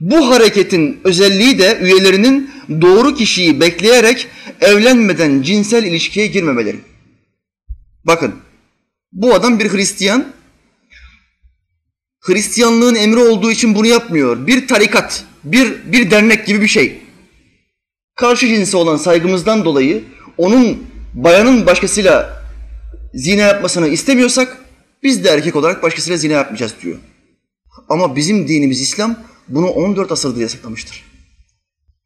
[0.00, 4.28] Bu hareketin özelliği de üyelerinin doğru kişiyi bekleyerek
[4.60, 6.76] evlenmeden cinsel ilişkiye girmemeleri.
[8.04, 8.34] Bakın,
[9.12, 10.32] bu adam bir Hristiyan.
[12.20, 14.46] Hristiyanlığın emri olduğu için bunu yapmıyor.
[14.46, 16.98] Bir tarikat, bir, bir dernek gibi bir şey.
[18.14, 20.04] Karşı cinse olan saygımızdan dolayı
[20.38, 22.42] onun bayanın başkasıyla
[23.14, 24.58] zina yapmasını istemiyorsak
[25.02, 26.98] biz de erkek olarak başkasıyla zina yapmayacağız diyor.
[27.88, 29.16] Ama bizim dinimiz İslam
[29.48, 31.04] bunu 14 asırdır yasaklamıştır.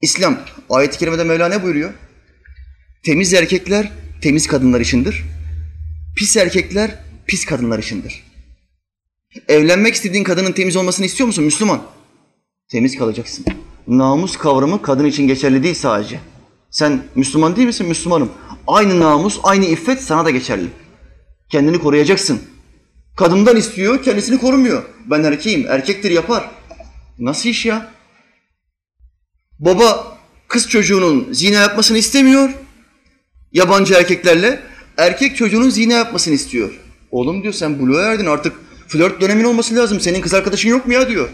[0.01, 0.41] İslam
[0.71, 1.93] ayet-i kerimede Mevla ne buyuruyor?
[3.05, 3.93] Temiz erkekler
[4.23, 5.25] temiz kadınlar içindir.
[6.17, 8.25] Pis erkekler pis kadınlar içindir.
[9.49, 11.83] Evlenmek istediğin kadının temiz olmasını istiyor musun Müslüman?
[12.69, 13.45] Temiz kalacaksın.
[13.89, 16.21] Namus kavramı kadın için geçerli değil sadece.
[16.71, 17.89] Sen Müslüman değil misin?
[17.89, 18.33] Müslümanım.
[18.67, 20.67] Aynı namus, aynı iffet sana da geçerli.
[21.49, 22.43] Kendini koruyacaksın.
[23.17, 24.83] Kadından istiyor, kendisini korumuyor.
[25.07, 26.51] Ben erkeğim, erkektir yapar.
[27.19, 27.91] Nasıl iş ya?
[29.59, 32.51] Baba kız çocuğunun zina yapmasını istemiyor.
[33.53, 34.63] Yabancı erkeklerle
[34.97, 36.81] erkek çocuğunun zina yapmasını istiyor.
[37.11, 38.53] Oğlum diyor sen buluğa erdin artık
[38.89, 40.01] flört dönemin olması lazım.
[40.01, 41.29] Senin kız arkadaşın yok mu ya diyor.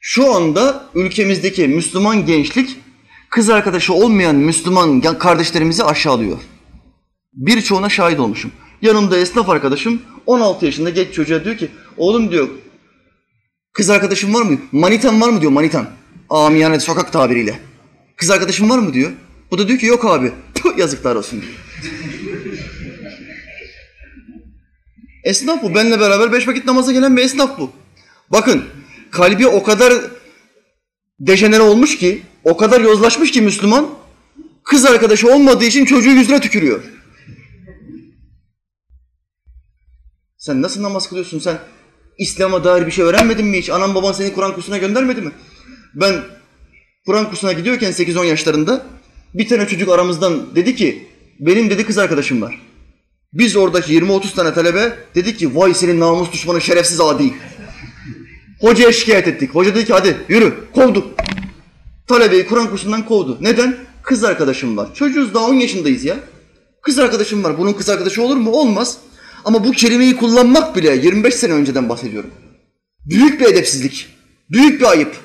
[0.00, 2.76] Şu anda ülkemizdeki Müslüman gençlik
[3.30, 6.38] kız arkadaşı olmayan Müslüman kardeşlerimizi aşağılıyor.
[7.32, 8.52] Birçoğuna şahit olmuşum.
[8.82, 12.48] Yanımda esnaf arkadaşım 16 yaşında genç çocuğa diyor ki oğlum diyor
[13.72, 14.58] kız arkadaşın var mı?
[14.72, 15.90] Manitan var mı diyor manitan.
[16.30, 17.60] Amiyane sokak tabiriyle.
[18.16, 19.10] Kız arkadaşın var mı diyor.
[19.50, 20.32] Bu da diyor ki yok abi.
[20.54, 21.52] Tüh, yazıklar olsun diyor.
[25.24, 25.74] esnaf bu.
[25.74, 27.70] Benle beraber beş vakit namaza gelen bir esnaf bu.
[28.32, 28.64] Bakın
[29.10, 29.94] kalbi o kadar
[31.20, 33.86] dejenere olmuş ki, o kadar yozlaşmış ki Müslüman,
[34.64, 36.80] kız arkadaşı olmadığı için çocuğu yüzüne tükürüyor.
[40.40, 41.58] Sen nasıl namaz kılıyorsun sen?
[42.18, 43.70] İslam'a dair bir şey öğrenmedin mi hiç?
[43.70, 45.32] Anan baban seni Kur'an kursuna göndermedi mi?
[45.94, 46.22] Ben
[47.06, 48.86] Kur'an kursuna gidiyorken 8-10 yaşlarında
[49.34, 51.08] bir tane çocuk aramızdan dedi ki
[51.40, 52.60] benim dedi kız arkadaşım var.
[53.32, 57.34] Biz oradaki 20-30 tane talebe dedik ki vay senin namus düşmanı şerefsiz adi.
[58.60, 59.54] Hocaya şikayet ettik.
[59.54, 61.06] Hoca dedi ki hadi yürü kovduk.
[62.08, 63.38] Talebeyi Kur'an kursundan kovdu.
[63.40, 63.76] Neden?
[64.02, 64.94] Kız arkadaşım var.
[64.94, 66.16] Çocuğuz daha 10 yaşındayız ya.
[66.82, 67.58] Kız arkadaşım var.
[67.58, 68.50] Bunun kız arkadaşı olur mu?
[68.50, 68.98] Olmaz.
[69.44, 72.30] Ama bu kelimeyi kullanmak bile 25 sene önceden bahsediyorum.
[73.06, 74.08] Büyük bir edepsizlik.
[74.50, 75.16] Büyük bir ayıp.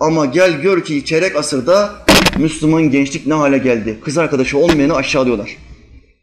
[0.00, 2.06] Ama gel gör ki çeyrek asırda
[2.38, 3.98] Müslüman gençlik ne hale geldi.
[4.04, 5.56] Kız arkadaşı olmayanı aşağılıyorlar.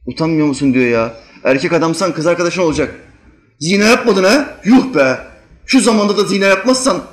[0.05, 1.13] Utanmıyor musun diyor ya.
[1.43, 2.95] Erkek adamsan kız arkadaşın olacak.
[3.59, 4.59] Zina yapmadın ha?
[4.65, 5.19] Yuh be.
[5.65, 7.03] Şu zamanda da zina yapmazsan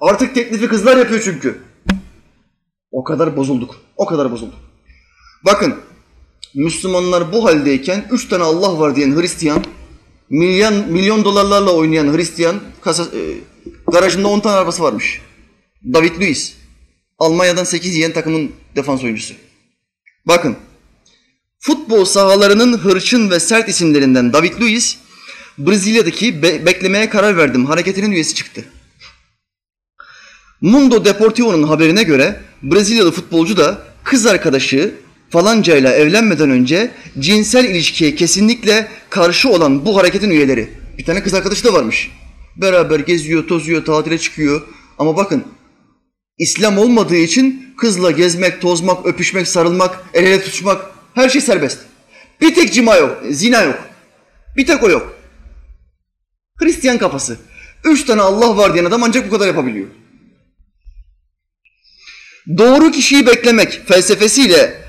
[0.00, 1.58] artık teklifi kızlar yapıyor çünkü.
[2.90, 3.76] O kadar bozulduk.
[3.96, 4.54] O kadar bozulduk.
[5.44, 5.74] Bakın
[6.56, 9.64] Müslümanlar bu haldeyken üç tane Allah var diyen Hristiyan,
[10.30, 13.20] milyon milyon dolarlarla oynayan Hristiyan kasa, e,
[13.92, 15.20] garajında 10 tane arabası varmış.
[15.92, 16.56] David Luiz.
[17.18, 19.34] Almanya'dan 8 yiyen takımın defans oyuncusu.
[20.26, 20.56] Bakın
[21.58, 24.98] futbol sahalarının hırçın ve sert isimlerinden David Luiz
[25.58, 28.64] Brezilya'daki be- beklemeye karar verdim hareketinin üyesi çıktı.
[30.60, 34.94] Mundo Deportivo'nun haberine göre Brezilyalı futbolcu da kız arkadaşı
[35.30, 40.68] falancayla evlenmeden önce cinsel ilişkiye kesinlikle karşı olan bu hareketin üyeleri.
[40.98, 42.10] Bir tane kız arkadaşı da varmış.
[42.56, 44.62] Beraber geziyor, tozuyor, tatile çıkıyor.
[44.98, 45.44] Ama bakın
[46.38, 51.78] İslam olmadığı için kızla gezmek, tozmak, öpüşmek, sarılmak, el ele tutuşmak her şey serbest.
[52.40, 53.78] Bir tek cima yok, zina yok.
[54.56, 55.16] Bir tek o yok.
[56.58, 57.38] Hristiyan kafası.
[57.84, 59.86] Üç tane Allah var diyen adam ancak bu kadar yapabiliyor.
[62.58, 64.85] Doğru kişiyi beklemek felsefesiyle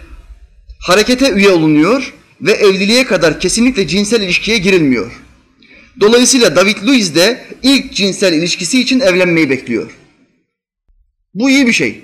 [0.79, 5.11] harekete üye olunuyor ve evliliğe kadar kesinlikle cinsel ilişkiye girilmiyor.
[5.99, 9.91] Dolayısıyla David Luiz de ilk cinsel ilişkisi için evlenmeyi bekliyor.
[11.33, 12.01] Bu iyi bir şey.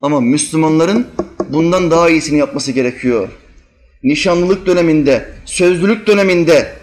[0.00, 1.06] Ama Müslümanların
[1.48, 3.28] bundan daha iyisini yapması gerekiyor.
[4.02, 6.76] Nişanlılık döneminde, sözlülük döneminde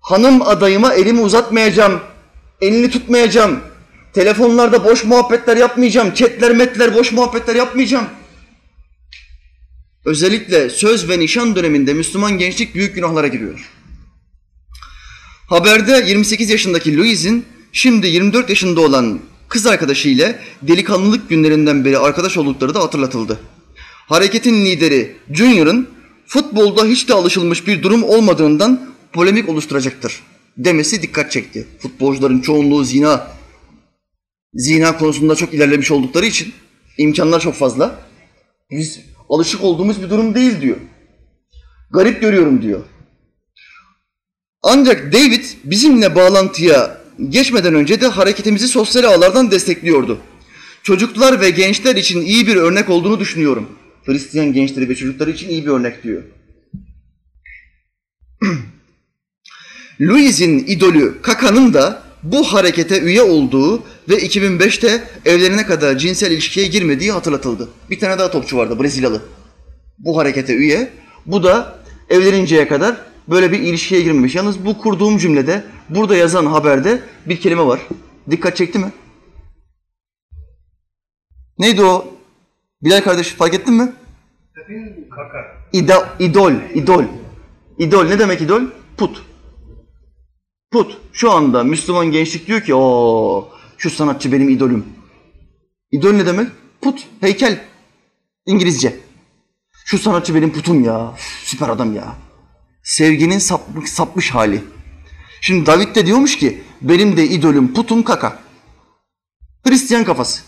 [0.00, 2.00] hanım adayıma elimi uzatmayacağım,
[2.60, 3.60] elini tutmayacağım,
[4.14, 8.06] telefonlarda boş muhabbetler yapmayacağım, chatler metler boş muhabbetler yapmayacağım.
[10.06, 13.70] Özellikle söz ve nişan döneminde Müslüman gençlik büyük günahlara giriyor.
[15.48, 22.36] Haberde 28 yaşındaki Louis'in şimdi 24 yaşında olan kız arkadaşı ile delikanlılık günlerinden beri arkadaş
[22.36, 23.40] oldukları da hatırlatıldı.
[24.08, 25.88] Hareketin lideri Junior'ın
[26.26, 30.22] futbolda hiç de alışılmış bir durum olmadığından polemik oluşturacaktır
[30.58, 31.66] demesi dikkat çekti.
[31.78, 33.30] Futbolcuların çoğunluğu zina
[34.54, 36.52] zina konusunda çok ilerlemiş oldukları için
[36.98, 38.00] imkanlar çok fazla.
[38.70, 40.76] Biz alışık olduğumuz bir durum değil diyor.
[41.90, 42.84] Garip görüyorum diyor.
[44.62, 50.18] Ancak David bizimle bağlantıya geçmeden önce de hareketimizi sosyal ağlardan destekliyordu.
[50.82, 53.68] Çocuklar ve gençler için iyi bir örnek olduğunu düşünüyorum.
[54.04, 56.22] Hristiyan gençleri ve çocukları için iyi bir örnek diyor.
[60.00, 67.12] Louis'in idolü Kaka'nın da bu harekete üye olduğu ve 2005'te evlenene kadar cinsel ilişkiye girmediği
[67.12, 67.68] hatırlatıldı.
[67.90, 69.22] Bir tane daha topçu vardı Brezilyalı.
[69.98, 70.90] Bu harekete üye.
[71.26, 71.78] Bu da
[72.10, 72.96] evleninceye kadar
[73.28, 74.34] böyle bir ilişkiye girmemiş.
[74.34, 77.80] Yalnız bu kurduğum cümlede burada yazan haberde bir kelime var.
[78.30, 78.92] Dikkat çekti mi?
[81.58, 82.14] Neydi o?
[82.82, 83.92] Bilal kardeş fark ettin mi?
[85.72, 87.04] İda, idol, idol.
[87.78, 88.62] İdol ne demek idol?
[88.96, 89.22] Put.
[90.70, 90.98] Put.
[91.12, 93.48] Şu anda Müslüman gençlik diyor ki o
[93.78, 94.84] şu sanatçı benim idolüm.
[95.92, 96.48] İdol ne demek?
[96.80, 97.64] Put, heykel.
[98.46, 98.96] İngilizce.
[99.84, 101.14] Şu sanatçı benim putum ya.
[101.44, 102.14] Süper adam ya.
[102.82, 104.64] Sevginin sapmış, sapmış hali.
[105.40, 108.38] Şimdi David de diyormuş ki benim de idolüm putum kaka.
[109.66, 110.42] Hristiyan kafası.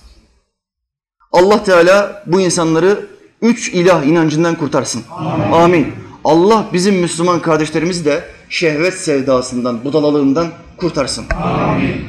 [1.32, 3.06] Allah Teala bu insanları
[3.42, 5.02] üç ilah inancından kurtarsın.
[5.10, 5.52] Amin.
[5.52, 5.94] Amin.
[6.24, 11.24] Allah bizim Müslüman kardeşlerimizi de şehvet sevdasından, budalalığından kurtarsın.
[11.42, 12.04] Amin.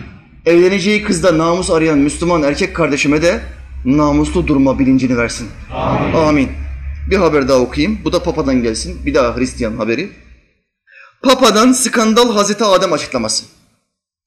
[0.46, 3.42] Evleneceği kızda namus arayan Müslüman erkek kardeşime de
[3.86, 5.48] namuslu durma bilincini versin.
[5.74, 6.14] Amin.
[6.14, 6.50] Amin.
[7.10, 8.00] Bir haber daha okuyayım.
[8.04, 9.06] Bu da Papa'dan gelsin.
[9.06, 10.10] Bir daha Hristiyan haberi.
[11.24, 13.46] Papa'dan skandal Hazreti Adem açıklaması.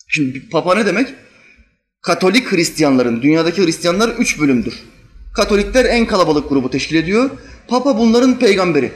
[0.08, 1.08] Şimdi Papa ne demek?
[2.02, 4.74] Katolik Hristiyanların, dünyadaki Hristiyanlar üç bölümdür.
[5.34, 7.30] Katolikler en kalabalık grubu teşkil ediyor.
[7.68, 8.92] Papa bunların peygamberi.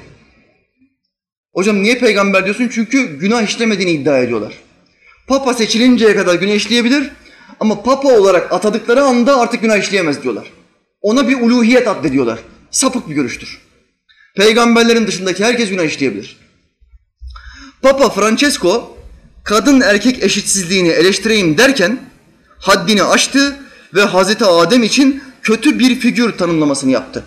[1.57, 2.69] Hocam niye peygamber diyorsun?
[2.73, 4.55] Çünkü günah işlemediğini iddia ediyorlar.
[5.27, 7.11] Papa seçilinceye kadar günah işleyebilir
[7.61, 10.53] ama papa olarak atadıkları anda artık günah işleyemez diyorlar.
[11.01, 12.39] Ona bir uluhiyet addediyorlar.
[12.71, 13.59] Sapık bir görüştür.
[14.37, 16.37] Peygamberlerin dışındaki herkes günah işleyebilir.
[17.83, 18.99] Papa Francesco
[19.45, 22.01] kadın erkek eşitsizliğini eleştireyim derken
[22.59, 23.57] haddini aştı
[23.95, 27.25] ve Hazreti Adem için kötü bir figür tanımlamasını yaptı.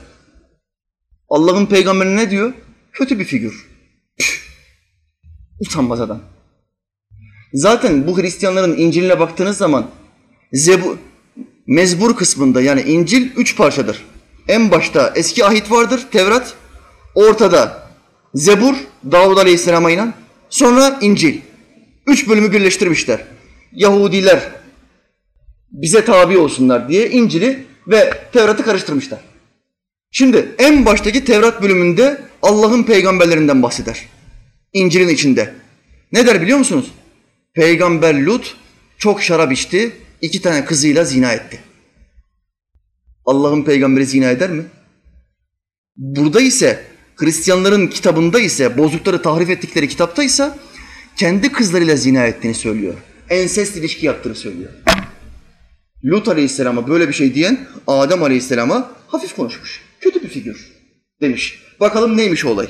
[1.29, 2.53] Allah'ın peygamberi ne diyor?
[2.93, 3.68] Kötü bir figür.
[5.59, 6.19] Utanmaz adam.
[7.53, 9.87] Zaten bu Hristiyanların İncil'ine baktığınız zaman
[10.53, 10.97] Zebu,
[11.67, 14.05] mezbur kısmında yani İncil üç parçadır.
[14.47, 16.53] En başta eski ahit vardır, Tevrat.
[17.15, 17.89] Ortada
[18.33, 18.75] Zebur,
[19.11, 20.13] Davud Aleyhisselam'a inen.
[20.49, 21.39] Sonra İncil.
[22.07, 23.19] Üç bölümü birleştirmişler.
[23.71, 24.51] Yahudiler
[25.71, 29.19] bize tabi olsunlar diye İncil'i ve Tevrat'ı karıştırmışlar.
[30.11, 34.05] Şimdi en baştaki Tevrat bölümünde Allah'ın peygamberlerinden bahseder.
[34.73, 35.53] İncil'in içinde.
[36.11, 36.91] Ne der biliyor musunuz?
[37.53, 38.55] Peygamber Lut
[38.97, 39.91] çok şarap içti,
[40.21, 41.59] iki tane kızıyla zina etti.
[43.25, 44.63] Allah'ın peygamberi zina eder mi?
[45.97, 46.85] Burada ise
[47.15, 50.51] Hristiyanların kitabında ise bozukları tahrif ettikleri kitapta ise
[51.15, 52.93] kendi kızlarıyla zina ettiğini söylüyor.
[53.29, 54.69] Ensest ilişki yaptığını söylüyor.
[56.05, 59.88] Lut Aleyhisselam'a böyle bir şey diyen Adem Aleyhisselam'a hafif konuşmuş.
[60.01, 60.71] Kötü bir figür
[61.21, 61.63] demiş.
[61.79, 62.67] Bakalım neymiş olay.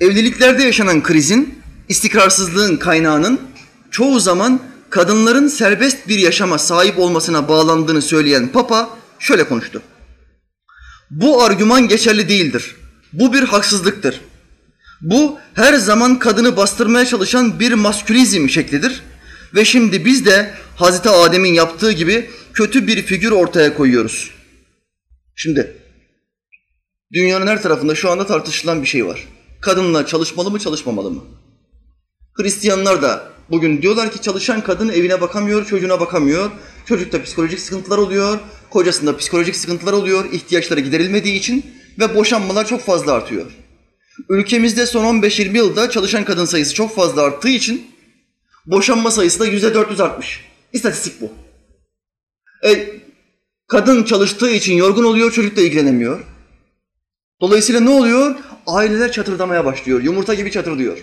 [0.00, 3.40] Evliliklerde yaşanan krizin, istikrarsızlığın kaynağının
[3.90, 9.82] çoğu zaman kadınların serbest bir yaşama sahip olmasına bağlandığını söyleyen Papa şöyle konuştu.
[11.10, 12.76] Bu argüman geçerli değildir.
[13.12, 14.20] Bu bir haksızlıktır.
[15.00, 19.02] Bu her zaman kadını bastırmaya çalışan bir maskülizm şeklidir.
[19.54, 24.30] Ve şimdi biz de Hazreti Adem'in yaptığı gibi kötü bir figür ortaya koyuyoruz.
[25.36, 25.76] Şimdi
[27.12, 29.28] dünyanın her tarafında şu anda tartışılan bir şey var.
[29.60, 31.24] Kadınlar çalışmalı mı çalışmamalı mı?
[32.34, 36.50] Hristiyanlar da bugün diyorlar ki çalışan kadın evine bakamıyor, çocuğuna bakamıyor.
[36.86, 38.38] Çocukta psikolojik sıkıntılar oluyor,
[38.70, 41.66] kocasında psikolojik sıkıntılar oluyor, ihtiyaçları giderilmediği için
[41.98, 43.46] ve boşanmalar çok fazla artıyor.
[44.28, 47.90] Ülkemizde son 15-20 yılda çalışan kadın sayısı çok fazla arttığı için
[48.68, 50.44] boşanma sayısı da yüzde 400 artmış.
[50.72, 51.32] İstatistik bu.
[52.68, 53.00] E,
[53.66, 56.20] kadın çalıştığı için yorgun oluyor, çocukla ilgilenemiyor.
[57.40, 58.36] Dolayısıyla ne oluyor?
[58.66, 60.98] Aileler çatırdamaya başlıyor, yumurta gibi çatırdıyor.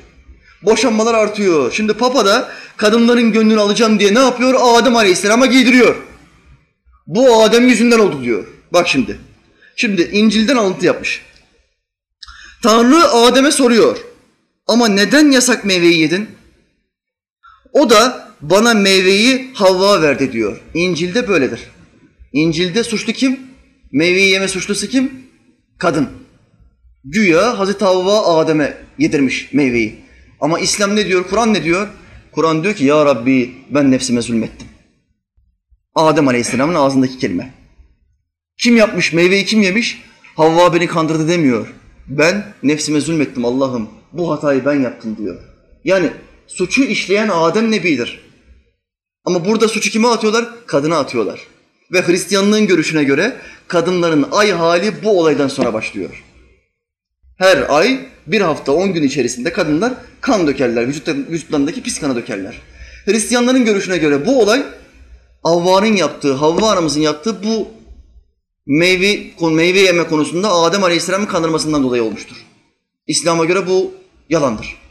[0.62, 1.72] Boşanmalar artıyor.
[1.72, 4.54] Şimdi Papa da kadınların gönlünü alacağım diye ne yapıyor?
[4.60, 5.96] Adem Aleyhisselam'a giydiriyor.
[7.08, 8.48] Bu Adem yüzünden oldu diyor.
[8.74, 9.20] Bak şimdi.
[9.76, 11.22] Şimdi İncil'den alıntı yapmış.
[12.64, 13.98] Tanrı Adem'e soruyor.
[14.68, 16.30] Ama neden yasak meyveyi yedin?
[17.76, 20.62] O da bana meyveyi Havva verdi diyor.
[20.74, 21.60] İncil'de böyledir.
[22.34, 23.40] İncil'de suçlu kim?
[23.92, 25.12] Meyveyi yeme suçlusu kim?
[25.78, 26.10] Kadın.
[27.04, 29.96] Güya Hazreti Havva Adem'e yedirmiş meyveyi.
[30.42, 31.28] Ama İslam ne diyor?
[31.30, 31.88] Kur'an ne diyor?
[32.32, 34.68] Kur'an diyor ki ya Rabbi ben nefsime zulmettim.
[35.96, 37.54] Adem Aleyhisselam'ın ağzındaki kelime.
[38.58, 39.14] Kim yapmış?
[39.14, 40.02] Meyveyi kim yemiş?
[40.36, 41.74] Havva beni kandırdı demiyor.
[42.08, 43.90] Ben nefsime zulmettim Allah'ım.
[44.14, 45.44] Bu hatayı ben yaptım diyor.
[45.84, 46.10] Yani
[46.48, 48.20] suçu işleyen Adem Nebi'dir.
[49.26, 50.46] Ama burada suçu kime atıyorlar?
[50.66, 51.40] Kadına atıyorlar.
[51.92, 53.36] Ve Hristiyanlığın görüşüne göre
[53.68, 56.24] kadınların ay hali bu olaydan sonra başlıyor.
[57.38, 60.88] Her ay bir hafta on gün içerisinde kadınlar kan dökerler,
[61.32, 62.62] vücutlarındaki pis kanı dökerler.
[63.06, 64.64] Hristiyanların görüşüne göre bu olay
[65.44, 67.68] Havva'nın yaptığı, Havva anamızın yaptığı bu
[68.66, 72.36] meyve, meyve yeme konusunda Adem Aleyhisselam'ın kandırmasından dolayı olmuştur.
[73.08, 73.94] İslam'a göre bu
[74.30, 74.85] yalandır.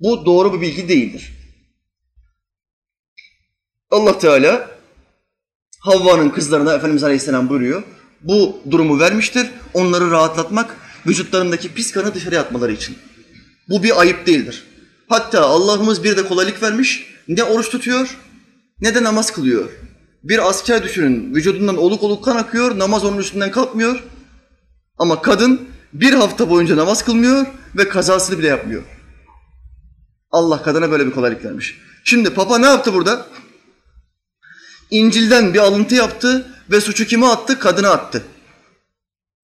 [0.00, 1.32] Bu doğru bir bilgi değildir.
[3.90, 4.70] Allah Teala
[5.80, 7.82] Havva'nın kızlarına Efendimiz Aleyhisselam buyuruyor.
[8.20, 9.50] Bu durumu vermiştir.
[9.74, 10.76] Onları rahatlatmak,
[11.06, 12.98] vücutlarındaki pis kanı dışarıya atmaları için.
[13.68, 14.64] Bu bir ayıp değildir.
[15.08, 17.06] Hatta Allah'ımız bir de kolaylık vermiş.
[17.28, 18.18] Ne oruç tutuyor
[18.80, 19.68] ne de namaz kılıyor.
[20.24, 24.04] Bir asker düşünün vücudundan oluk oluk kan akıyor, namaz onun üstünden kalkmıyor.
[24.98, 27.46] Ama kadın bir hafta boyunca namaz kılmıyor
[27.76, 28.82] ve kazasını bile yapmıyor.
[30.30, 31.78] Allah kadına böyle bir kolaylık vermiş.
[32.04, 33.26] Şimdi Papa ne yaptı burada?
[34.90, 37.58] İncil'den bir alıntı yaptı ve suçu kime attı?
[37.58, 38.22] Kadına attı.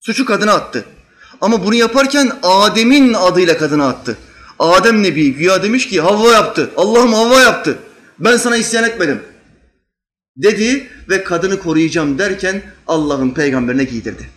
[0.01, 0.85] Suçu kadına attı.
[1.41, 4.19] Ama bunu yaparken Adem'in adıyla kadına attı.
[4.59, 6.71] Adem Nebi güya demiş ki Havva yaptı.
[6.77, 7.79] Allah'ım Havva yaptı.
[8.19, 9.23] Ben sana isyan etmedim.
[10.37, 14.31] Dedi ve kadını koruyacağım derken Allah'ın peygamberine giydirdi.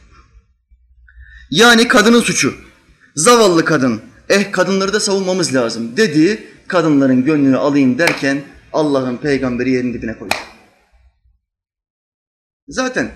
[1.52, 2.54] Yani kadının suçu.
[3.16, 4.02] Zavallı kadın.
[4.30, 6.44] Eh kadınları da savunmamız lazım dedi.
[6.68, 8.42] Kadınların gönlünü alayım derken
[8.74, 10.36] Allah'ın peygamberi yerin dibine koydu.
[12.68, 13.12] Zaten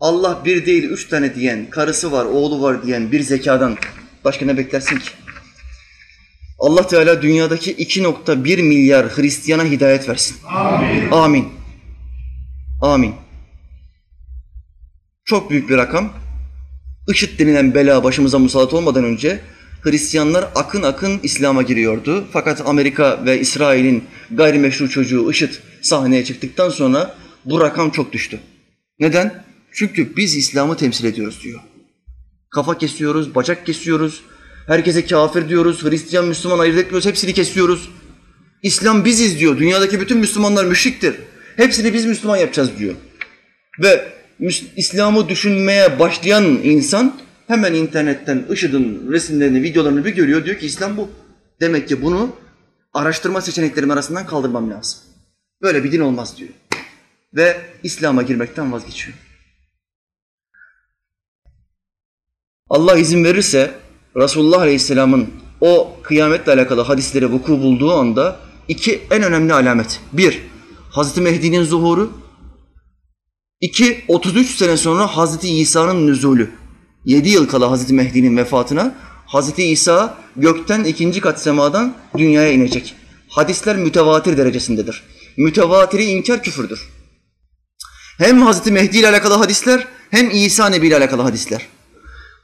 [0.00, 3.76] Allah bir değil üç tane diyen, karısı var, oğlu var diyen bir zekadan
[4.24, 5.10] başka ne beklersin ki?
[6.58, 10.36] Allah Teala dünyadaki 2.1 milyar Hristiyana hidayet versin.
[10.46, 11.10] Amin.
[11.10, 11.48] Amin.
[12.82, 13.14] Amin.
[15.24, 16.12] Çok büyük bir rakam.
[17.08, 19.40] IŞİD denilen bela başımıza musallat olmadan önce
[19.82, 22.24] Hristiyanlar akın akın İslam'a giriyordu.
[22.32, 25.52] Fakat Amerika ve İsrail'in gayrimeşru çocuğu IŞİD
[25.82, 27.14] sahneye çıktıktan sonra
[27.44, 28.40] bu rakam çok düştü.
[28.98, 29.44] Neden?
[29.72, 31.60] Çünkü biz İslam'ı temsil ediyoruz diyor.
[32.50, 34.22] Kafa kesiyoruz, bacak kesiyoruz,
[34.66, 37.90] herkese kafir diyoruz, Hristiyan, Müslüman ayırt etmiyoruz, hepsini kesiyoruz.
[38.62, 41.14] İslam biziz diyor, dünyadaki bütün Müslümanlar müşriktir.
[41.56, 42.94] Hepsini biz Müslüman yapacağız diyor.
[43.82, 44.08] Ve
[44.76, 47.16] İslam'ı düşünmeye başlayan insan
[47.52, 50.44] hemen internetten IŞİD'in resimlerini, videolarını bir görüyor.
[50.44, 51.10] Diyor ki İslam bu.
[51.60, 52.36] Demek ki bunu
[52.92, 55.00] araştırma seçeneklerim arasından kaldırmam lazım.
[55.62, 56.50] Böyle bir din olmaz diyor.
[57.34, 59.16] Ve İslam'a girmekten vazgeçiyor.
[62.68, 63.74] Allah izin verirse
[64.16, 65.30] Resulullah Aleyhisselam'ın
[65.60, 70.00] o kıyametle alakalı hadisleri vuku bulduğu anda iki en önemli alamet.
[70.12, 70.42] Bir,
[70.90, 72.12] Hazreti Mehdi'nin zuhuru.
[73.60, 76.61] İki, 33 sene sonra Hazreti İsa'nın nüzulü.
[77.04, 78.94] 7 yıl kala Hazreti Mehdi'nin vefatına
[79.26, 82.94] Hazreti İsa gökten ikinci kat semadan dünyaya inecek.
[83.28, 85.02] Hadisler mütevatir derecesindedir.
[85.36, 86.88] Mütevatiri inkar küfürdür.
[88.18, 91.66] Hem Hazreti Mehdi ile alakalı hadisler hem İsa Nebi ile alakalı hadisler.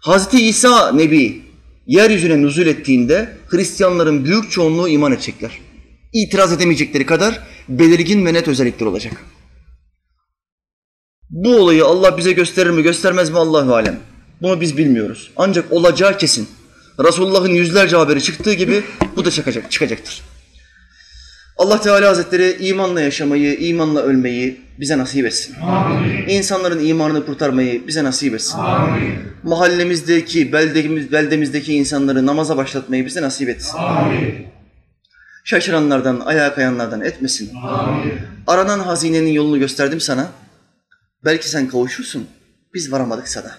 [0.00, 1.42] Hazreti İsa Nebi
[1.86, 5.60] yeryüzüne nüzul ettiğinde Hristiyanların büyük çoğunluğu iman edecekler.
[6.12, 9.24] İtiraz edemeyecekleri kadar belirgin ve net özellikler olacak.
[11.30, 14.00] Bu olayı Allah bize gösterir mi göstermez mi Allahu alem.
[14.42, 15.30] Bunu biz bilmiyoruz.
[15.36, 16.48] Ancak olacağı kesin.
[17.04, 18.84] Resulullah'ın yüzlerce haberi çıktığı gibi
[19.16, 20.22] bu da çıkacak, çıkacaktır.
[21.56, 25.54] Allah Teala Hazretleri imanla yaşamayı, imanla ölmeyi bize nasip etsin.
[25.62, 26.28] Amin.
[26.28, 28.58] İnsanların imanını kurtarmayı bize nasip etsin.
[28.58, 29.14] Amin.
[29.42, 33.78] Mahallemizdeki, beldemiz, beldemizdeki insanları namaza başlatmayı bize nasip etsin.
[33.78, 34.46] Amin.
[35.44, 37.50] Şaşıranlardan, ayağa kayanlardan etmesin.
[37.62, 38.12] Amin.
[38.46, 40.28] Aranan hazinenin yolunu gösterdim sana.
[41.24, 42.26] Belki sen kavuşursun.
[42.74, 43.58] Biz varamadıksa da.